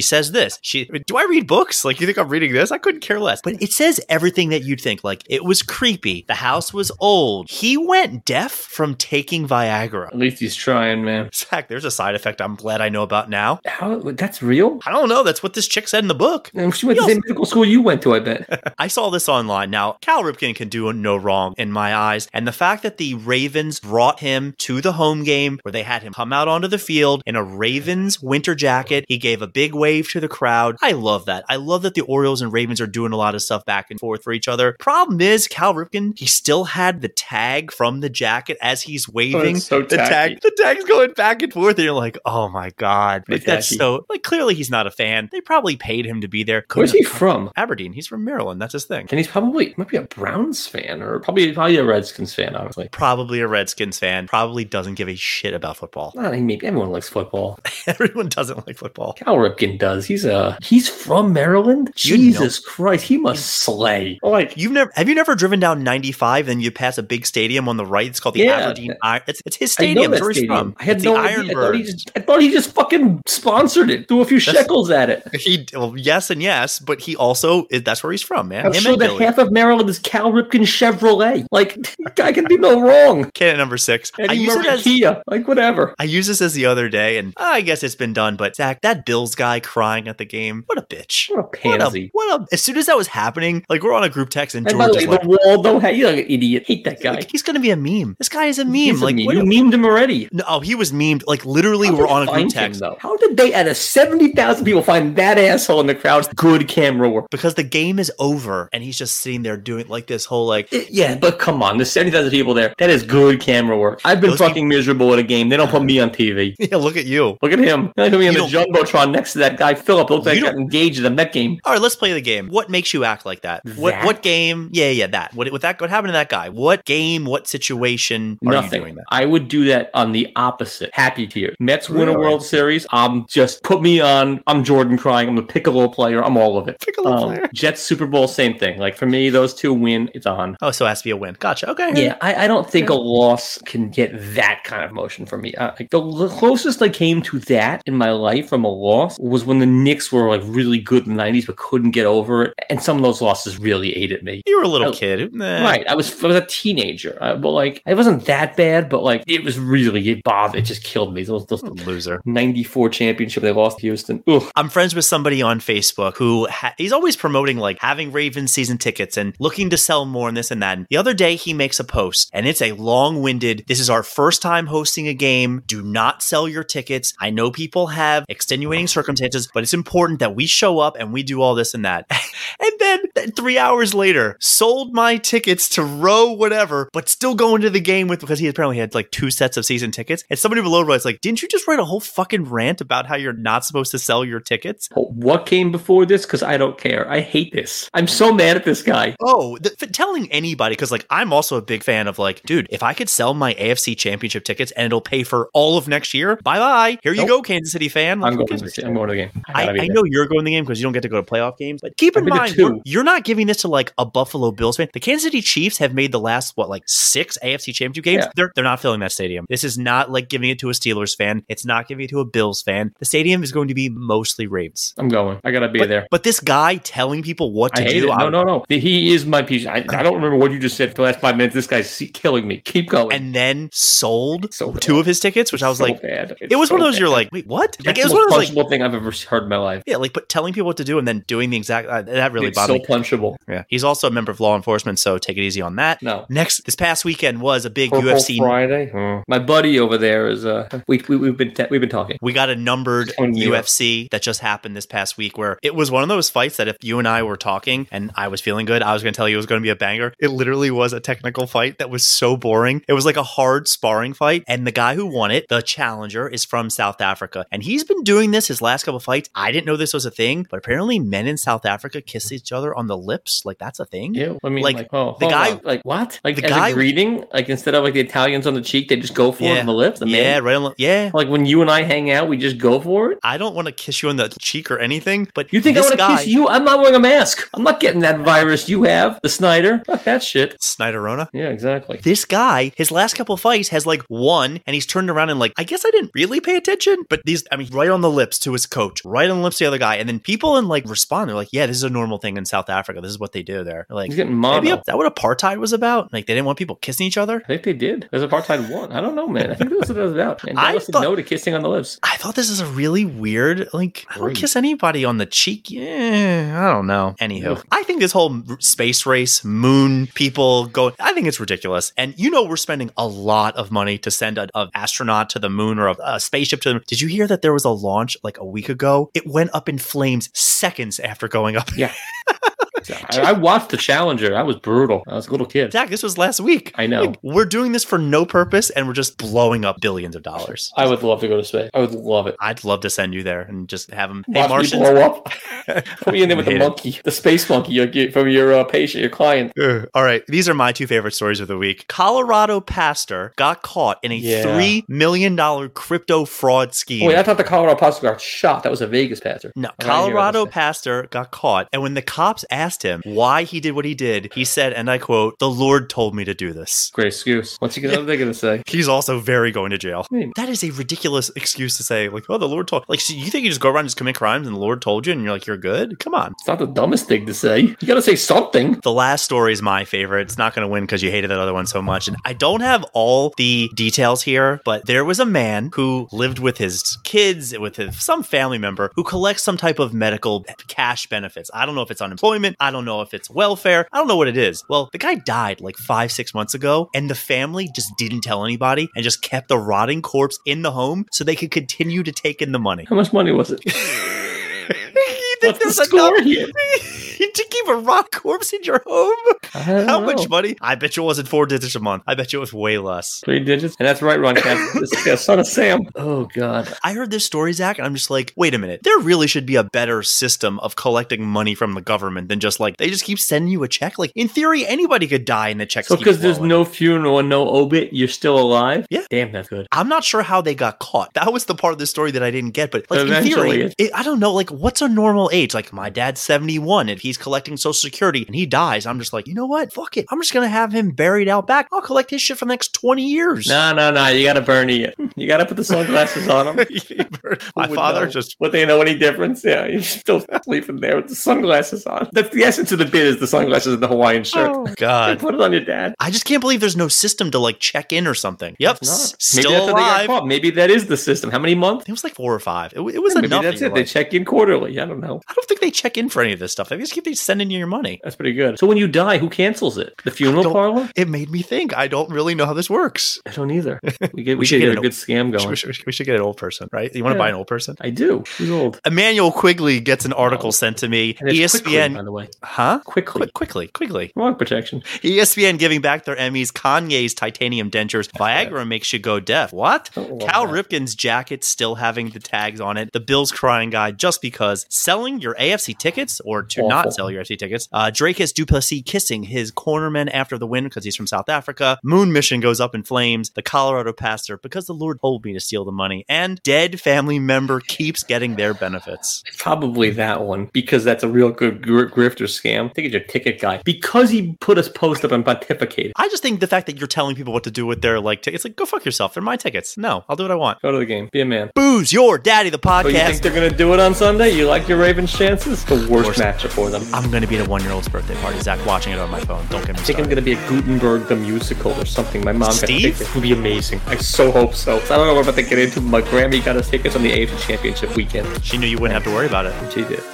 [0.00, 0.60] says this.
[0.62, 1.84] She do I read books?
[1.84, 2.70] Like you think I'm reading this?
[2.70, 3.40] I couldn't care less.
[3.42, 5.02] But it says everything that you'd think.
[5.02, 6.23] Like it was creepy.
[6.26, 7.50] The house was old.
[7.50, 10.08] He went deaf from taking Viagra.
[10.08, 11.30] At least he's trying, man.
[11.34, 13.60] Zach, there's a side effect I'm glad I know about now.
[13.66, 13.98] How?
[13.98, 14.80] That's real?
[14.86, 15.22] I don't know.
[15.22, 16.50] That's what this chick said in the book.
[16.54, 18.74] And she went to the same medical school you went to, I bet.
[18.78, 19.70] I saw this online.
[19.70, 22.28] Now, Cal Ripken can do no wrong in my eyes.
[22.32, 26.02] And the fact that the Ravens brought him to the home game where they had
[26.02, 29.74] him come out onto the field in a Ravens winter jacket, he gave a big
[29.74, 30.76] wave to the crowd.
[30.82, 31.44] I love that.
[31.48, 33.98] I love that the Orioles and Ravens are doing a lot of stuff back and
[33.98, 34.76] forth for each other.
[34.78, 39.58] Problem is, Cal Ripken, he still had the tag from the jacket as he's waving.
[39.58, 43.24] so the tag, the tag's going back and forth, and you're like, "Oh my god!"
[43.28, 45.28] Like, that's so like clearly he's not a fan.
[45.32, 46.64] They probably paid him to be there.
[46.72, 47.50] Where's he from?
[47.56, 47.92] Aberdeen.
[47.92, 48.60] He's from Maryland.
[48.60, 49.06] That's his thing.
[49.10, 52.88] And he's probably might be a Browns fan or probably probably a Redskins fan, honestly.
[52.92, 54.26] Probably a Redskins fan.
[54.26, 56.14] Probably doesn't give a shit about football.
[56.18, 57.58] I mean, maybe everyone likes football.
[57.86, 59.12] Everyone doesn't like football.
[59.12, 60.06] Cal Ripken does.
[60.06, 61.88] He's uh he's from Maryland.
[61.98, 64.18] You Jesus Christ, he must slay.
[64.22, 67.68] Like You've never have you never driven down 95 and you pass a big stadium
[67.68, 68.06] on the right?
[68.06, 68.58] It's called the Yeah.
[68.58, 69.22] Aberdeen Iron.
[69.26, 70.12] It's, it's his stadium.
[70.12, 70.72] It's where he's stadium.
[70.72, 70.76] from.
[70.78, 71.50] I had it's no the idea.
[71.50, 74.08] I thought, he just, I thought he just fucking sponsored it.
[74.08, 75.22] Threw a few That's- shekels at it.
[75.34, 78.66] He well, yes and yes, but he also that's where he's from, man.
[78.66, 79.24] I'm Him sure that Joey.
[79.24, 81.46] half of Maryland is Cal Ripken Chevrolet.
[81.50, 81.76] Like,
[82.14, 83.30] guy can be no wrong.
[83.32, 84.12] Candidate number six.
[84.18, 85.22] I use it as Kia.
[85.26, 85.94] Like, whatever.
[85.98, 88.36] I used this as the other day, and I guess it's been done.
[88.36, 91.30] But Zach, that Bills guy crying at the game, what a bitch!
[91.30, 92.04] What a What pansy.
[92.06, 92.46] a, what a!
[92.52, 94.86] As soon as that was happening, like we're on a group text, and And by
[94.86, 95.62] George the is way, like, the wall
[95.94, 96.64] have you like an idiot.
[96.66, 97.12] Hate that guy.
[97.14, 98.16] like, he's gonna be a meme.
[98.18, 98.74] This guy is a meme.
[98.74, 99.26] He's a like meme.
[99.26, 100.28] what- you memed him already.
[100.32, 101.22] no, oh, he was memed.
[101.26, 102.96] Like literally, we're on a group him, text though?
[103.00, 106.14] How did they, out of 70,000 people, find that asshole in the crowd?
[106.36, 107.26] good camera work?
[107.30, 110.72] because the game is over, and he's just sitting there doing like this whole like.
[110.72, 111.78] It- yeah, but come on.
[111.78, 112.74] There's 70,000 people there.
[112.78, 114.00] That is good camera work.
[114.04, 115.48] I've been Those fucking miserable at a game.
[115.48, 116.54] They don't put me on TV.
[116.64, 117.36] Yeah, look at you.
[117.42, 117.92] Look at him.
[117.96, 120.08] Look at me on You the Jumbotron next to that guy, Philip.
[120.10, 121.60] Looks like You I got engaged in that game.
[121.64, 122.48] All right, let's play the game.
[122.48, 123.62] What makes you act like that?
[123.76, 124.04] What That?
[124.06, 124.70] what game?
[124.72, 125.34] Yeah, yeah, that.
[125.34, 125.78] What with that?
[125.84, 126.48] What happened to that guy?
[126.48, 127.26] What game?
[127.26, 128.72] What situation are Nothing.
[128.80, 129.04] you doing that?
[129.10, 130.88] I would do that on the opposite.
[130.94, 131.54] Happy tears.
[131.60, 132.86] Mets win a World Series.
[132.90, 134.42] I'm just put me on.
[134.46, 135.28] I'm Jordan crying.
[135.28, 136.24] I'm a Piccolo player.
[136.24, 136.80] I'm all of it.
[136.80, 137.50] Piccolo Um, player.
[137.52, 138.78] Jets Super Bowl, same thing.
[138.78, 140.10] Like for me, those two win.
[140.14, 140.56] It's on.
[140.62, 141.36] Oh, so it has to be a win.
[141.38, 141.68] Gotcha.
[141.68, 141.92] Okay.
[142.02, 145.54] Yeah, I, I don't think a loss can get that kind of emotion from me.
[145.56, 149.44] Uh, like the closest I came to that in my life from a loss was
[149.44, 152.54] when the Knicks were like really good in the '90s but couldn't get over it,
[152.70, 154.40] and some of those losses really ate at me.
[154.46, 155.34] You were a little Oh, kid.
[155.34, 155.62] Nah.
[155.64, 159.02] Right, I was I was a teenager, uh, but like it wasn't that bad, but
[159.02, 160.60] like it was really it bothered.
[160.60, 161.22] It just killed me.
[161.22, 162.20] It Those those Loser.
[162.24, 164.22] '94 championship they lost to Houston.
[164.26, 164.42] Ugh.
[164.56, 168.78] I'm friends with somebody on Facebook who ha- he's always promoting like having Ravens season
[168.78, 170.78] tickets and looking to sell more and this and that.
[170.78, 173.64] And the other day he makes a post and it's a long-winded.
[173.66, 175.62] This is our first time hosting a game.
[175.66, 177.14] Do not sell your tickets.
[177.20, 181.22] I know people have extenuating circumstances, but it's important that we show up and we
[181.22, 182.06] do all this and that.
[182.60, 187.70] and then three hours later, sold my tickets to row whatever, but still going to
[187.70, 190.24] the game with because he apparently had like two sets of season tickets.
[190.30, 193.16] And somebody below writes like, "Didn't you just write a whole fucking rant about how
[193.16, 196.24] you're not supposed to sell your tickets?" What came before this?
[196.26, 197.08] Because I don't care.
[197.10, 197.88] I hate this.
[197.94, 199.14] I'm so mad at this guy.
[199.20, 202.82] Oh, the, telling anybody because like I'm also a big fan of like, dude, if
[202.82, 206.36] I could sell my AFC Championship tickets and it'll pay for all of next year,
[206.36, 206.98] bye bye.
[207.02, 207.28] Here you Nope.
[207.28, 208.20] go, Kansas City fan.
[208.20, 208.46] Like, I'm going.
[208.48, 209.42] To the, I'm going to the game.
[209.46, 211.20] I, gotta I know you're going to the game because you don't get to go
[211.20, 213.58] to playoff games, but keep in I've been to mind, we're- you're not giving this
[213.58, 214.88] to like a Buffalo Bills fan.
[214.92, 218.24] The Kansas City Chiefs have made the last what like six AFC Championship games.
[218.24, 218.30] Yeah.
[218.36, 219.46] They're they're not filling that stadium.
[219.48, 221.42] This is not like giving it to a Steelers fan.
[221.48, 222.92] It's not giving it to a Bills fan.
[222.98, 224.94] The stadium is going to be mostly Ravens.
[224.98, 225.40] I'm going.
[225.44, 226.06] I gotta be But, there.
[226.10, 228.16] but this guy telling people what to I hate do, it.
[228.16, 228.64] No, I- no, no.
[228.68, 229.66] He is my piece.
[229.66, 231.54] I, I don't remember what you just said for the last five minutes.
[231.54, 232.58] This guy's killing me.
[232.58, 233.12] Keep going.
[233.12, 236.36] and then sold So two of his tickets, which I was So like, bad.
[236.40, 237.76] it was It's one of so those you're like, wait, what?
[237.84, 239.82] Like it was one of most those like, thing I've ever heard in my life.
[239.86, 242.32] yeah, like but telling people what to do and then doing the exact uh, that
[242.32, 243.02] really It's bothered so me.
[243.02, 243.36] punchable.
[243.48, 246.02] Yeah, he's also a member of law enforcement, so take it easy on that.
[246.02, 246.26] No.
[246.28, 248.38] Next, this past weekend was a big Purple UFC.
[248.38, 249.22] Friday.
[249.28, 250.44] My buddy over there is.
[250.44, 252.18] Uh, we, we we've been we've been talking.
[252.20, 253.64] We got a numbered On New York.
[253.64, 256.68] UFC that just happened this past week where it was one of those fights that
[256.68, 259.16] if you and I were talking and I was feeling good, I was going to
[259.16, 260.12] tell you it was going to be a banger.
[260.18, 262.82] It literally was a technical fight that was so boring.
[262.88, 264.44] It was like a hard sparring fight.
[264.48, 267.46] And the guy who won it, the challenger, is from South Africa.
[267.50, 269.28] And he's been doing this his last couple fights.
[269.34, 272.52] I didn't know this was a thing, but apparently men in South Africa kiss each
[272.52, 273.42] other on the lips.
[273.44, 274.14] Like that's a thing.
[274.14, 275.60] Yeah, I mean, Like, like, oh, the guy- on.
[275.64, 276.20] like what?
[276.24, 279.14] Like the guy- greeting, like instead of like the Italians on the cheek, they just
[279.14, 280.00] go for it on the lips.
[280.00, 280.44] The yeah, man?
[280.44, 281.10] right on the, yeah.
[281.14, 283.18] Like when you and I hang out, we just go for it.
[283.22, 285.80] I don't want to kiss you on the cheek or anything, but You think I
[285.80, 286.48] want to guy, kiss you?
[286.48, 287.48] I'm not wearing a mask.
[287.54, 289.82] I'm not getting that virus you have, the Snyder.
[289.86, 290.56] Fuck that shit.
[290.60, 291.28] Snyderona?
[291.32, 291.98] Yeah, exactly.
[292.02, 295.52] this guy, his last couple fights has like won, and he's turned around and like,
[295.56, 298.38] I guess I didn't really pay attention, but these, I mean, right on the lips
[298.40, 300.68] to his coach, right on the lips to the other guy, and then people in
[300.68, 303.00] like respond, they're like, yeah, this is a normal thing in South Africa.
[303.00, 303.86] This is what they do there.
[303.88, 304.60] They're like, He's getting mono.
[304.62, 306.12] maybe that what apartheid was about?
[306.12, 307.42] Like they didn't want people kissing each other.
[307.44, 308.08] I think they did.
[308.10, 308.92] There's apartheid one.
[308.92, 309.50] I don't know, man.
[309.50, 310.44] I think it was about.
[310.44, 311.98] And I said no to kissing on the lips.
[312.02, 314.36] I thought this is a really weird, like, I don't Great.
[314.36, 315.70] kiss anybody on the cheek.
[315.70, 317.14] Yeah, I don't know.
[317.20, 317.62] Anywho.
[317.70, 321.92] I think this whole space race, moon people going, I think it's ridiculous.
[321.96, 325.50] And you know, we're spending a lot of money to send an astronaut to the
[325.50, 328.16] moon or a, a spaceship to the Did you hear that there was a launch
[328.22, 329.10] like a week ago?
[329.14, 331.70] It went up in flames seconds after going up.
[331.76, 331.92] Yeah.
[332.90, 334.36] I, I watched the Challenger.
[334.36, 335.02] I was brutal.
[335.06, 335.72] I was a little kid.
[335.72, 336.72] Zach, this was last week.
[336.76, 337.04] I know.
[337.04, 340.72] Like, we're doing this for no purpose and we're just blowing up billions of dollars.
[340.76, 341.70] I would love to go to space.
[341.74, 342.36] I would love it.
[342.40, 344.24] I'd love to send you there and just have them.
[344.28, 344.80] Hey, Watch Martians.
[344.82, 345.32] blow up.
[346.00, 346.64] Put me in there with the Hate it.
[346.64, 349.52] monkey, the space monkey your, from your uh, patient, your client.
[349.94, 351.86] All right, these are my two favorite stories of the week.
[351.88, 354.42] Colorado pastor got caught in a Yeah.
[354.42, 357.04] three million dollar crypto fraud scheme.
[357.04, 358.62] Oh, wait, I thought the Colorado Pastor got shot.
[358.62, 359.52] That was a Vegas pastor.
[359.56, 363.84] no, Colorado pastor got caught, and when the cops asked him why he did what
[363.84, 367.08] he did, he said, and I quote, "The Lord told me to do this." Great
[367.08, 367.56] excuse.
[367.58, 367.98] What's he gonna?
[367.98, 368.62] What they gonna say?
[368.66, 370.06] He's also very going to jail.
[370.10, 370.30] Hmm.
[370.36, 373.26] That is a ridiculous excuse to say, like, "Oh, the Lord told." Like, so you
[373.26, 375.22] think you just go around and just commit crimes, and the Lord told you, and
[375.22, 376.32] you're like, "You're good." Come on.
[376.32, 377.60] It's not the dumbest thing to say.
[377.60, 378.80] You gotta say something.
[378.82, 380.22] The last story is my favorite.
[380.22, 382.08] It's not to win because you hated that other one so much.
[382.08, 386.38] And I don't have all the details here, but there was a man who lived
[386.38, 391.06] with his kids, with his, some family member who collects some type of medical cash
[391.06, 391.50] benefits.
[391.54, 392.56] I don't know if it's unemployment.
[392.64, 393.86] I don't know if it's welfare.
[393.92, 394.64] I don't know what it is.
[394.70, 398.42] Well, the guy died like five, six months ago, and the family just didn't tell
[398.42, 402.10] anybody and just kept the rotting corpse in the home so they could continue to
[402.10, 402.86] take in the money.
[402.88, 403.60] How much money was it?
[405.44, 406.48] He- What's the there's score enough- here?
[407.34, 409.36] to keep a rock corpse in your home?
[409.52, 410.06] How know.
[410.06, 410.56] much money?
[410.60, 412.02] I bet you it wasn't four digits a month.
[412.06, 413.20] I bet you it was way less.
[413.24, 413.76] Three digits?
[413.78, 414.54] And that's right, Ron Cat.
[414.84, 415.82] This is the son of Sam.
[415.94, 416.72] Oh, God.
[416.82, 418.80] I heard this story, Zach, and I'm just like, wait a minute.
[418.82, 422.60] There really should be a better system of collecting money from the government than just
[422.60, 423.98] like they just keep sending you a check.
[423.98, 425.86] Like in theory, anybody could die and the check.
[425.86, 428.86] So, because there's no funeral and no obit, you're still alive?
[428.90, 429.04] Yeah.
[429.10, 429.66] Damn, that's good.
[429.72, 431.14] I'm not sure how they got caught.
[431.14, 432.70] That was the part of the story that I didn't get.
[432.70, 434.32] But like in theory, it, I don't know.
[434.32, 435.52] Like, what's a normal age?
[435.54, 436.88] Like my dad's 71.
[436.88, 439.72] If he's collecting Social Security and he dies, I'm just like, you know what?
[439.72, 440.06] Fuck it.
[440.10, 441.68] I'm just gonna have him buried out back.
[441.72, 443.46] I'll collect his shit for the next 20 years.
[443.48, 444.08] No, no, no.
[444.08, 444.94] You got to burn it.
[445.16, 446.56] You got to put the sunglasses on him.
[447.56, 448.10] my father know?
[448.10, 449.44] just Would they know any difference?
[449.44, 452.08] Yeah, you're still sleeping there with the sunglasses on.
[452.12, 454.50] That's the essence of the bit is the sunglasses and the Hawaiian shirt.
[454.52, 455.18] Oh, God.
[455.18, 455.94] Put it on your dad.
[456.00, 458.56] I just can't believe there's no system to like check in or something.
[458.58, 458.90] Yep, Not.
[458.90, 460.26] s- Maybe still that's how they got alive.
[460.26, 461.30] Maybe that is the system.
[461.30, 461.84] How many months?
[461.88, 462.72] It was like four or five.
[462.72, 463.42] It, it was Maybe enough.
[463.42, 463.66] that's it.
[463.66, 464.78] you're They check in quarterly.
[464.80, 465.13] I don't know.
[465.28, 466.68] I don't think they check in for any of this stuff.
[466.68, 468.00] They just keep sending you your money.
[468.02, 468.58] That's pretty good.
[468.58, 469.94] So when you die, who cancels it?
[470.04, 470.88] The funeral parlor?
[470.96, 471.76] It made me think.
[471.76, 473.20] I don't really know how this works.
[473.26, 473.80] I don't either.
[474.12, 475.48] We get we, We should get get a good scam We should, going.
[475.50, 476.94] we should- we should get an old person, right?
[476.94, 477.24] You want to Yeah.
[477.24, 477.76] buy an old person?
[477.80, 478.22] I do.
[478.38, 478.80] Who's old?
[478.86, 481.10] Immanuel Quickley gets an article sent to me.
[481.10, 482.28] E it's Quickley, ESPN, by the way.
[482.42, 482.80] huh?
[482.84, 483.20] Quickley.
[483.20, 484.12] Quick, quickly, quickly.
[484.16, 484.80] Wrong protection.
[485.02, 486.52] ESPN giving back their Emmys.
[486.52, 488.10] Kanye's titanium dentures.
[488.12, 489.52] Viagra makes you go deaf.
[489.52, 489.90] What?
[489.96, 490.54] Oh, Cal that.
[490.54, 492.92] Ripken's jacket still having the tags on it.
[492.92, 496.68] The Bills crying guy just because selling your AFC tickets or to Awful.
[496.68, 497.68] not sell your AFC tickets.
[497.72, 501.78] Uh, Dricus Du Plessis kissing his cornerman after the win because he's from South Africa.
[501.82, 503.30] Moon mission goes up in flames.
[503.30, 506.04] The Colorado pastor because the Lord told me to steal the money.
[506.08, 509.22] And dead family member keeps getting their benefits.
[509.38, 512.70] Probably that one because that's a real good gr- grifter scam.
[512.70, 515.92] I think it's your ticket guy because he put his post up and pontificated.
[515.96, 518.22] I just think the fact that you're telling people what to do with their like
[518.22, 519.14] tickets, like go fuck yourself.
[519.14, 519.76] They're my tickets.
[519.76, 520.60] No, I'll do what I want.
[520.62, 521.08] Go to the game.
[521.12, 521.50] Be a man.
[521.54, 523.22] Booze your daddy the So you think podcast.
[523.22, 524.30] they're gonna do it on Sunday?
[524.30, 525.64] You like your Ravens' chances?
[525.64, 526.18] The worst course.
[526.18, 526.82] matchup for them.
[526.92, 528.40] I'm gonna be at a one year old's birthday party.
[528.40, 529.46] Zach watching it on my phone.
[529.48, 532.24] Don't get me I think I'm gonna be at Gutenberg the musical or something.
[532.24, 533.00] My mom got tickets.
[533.00, 533.80] It would be amazing.
[533.86, 534.76] I so hope so.
[534.76, 535.80] I don't know what I'm about to get into.
[535.80, 538.44] My Grammy got us tickets on the AFC Championship weekend.
[538.44, 539.72] She knew you wouldn't have to worry about it.
[539.72, 540.13] She did.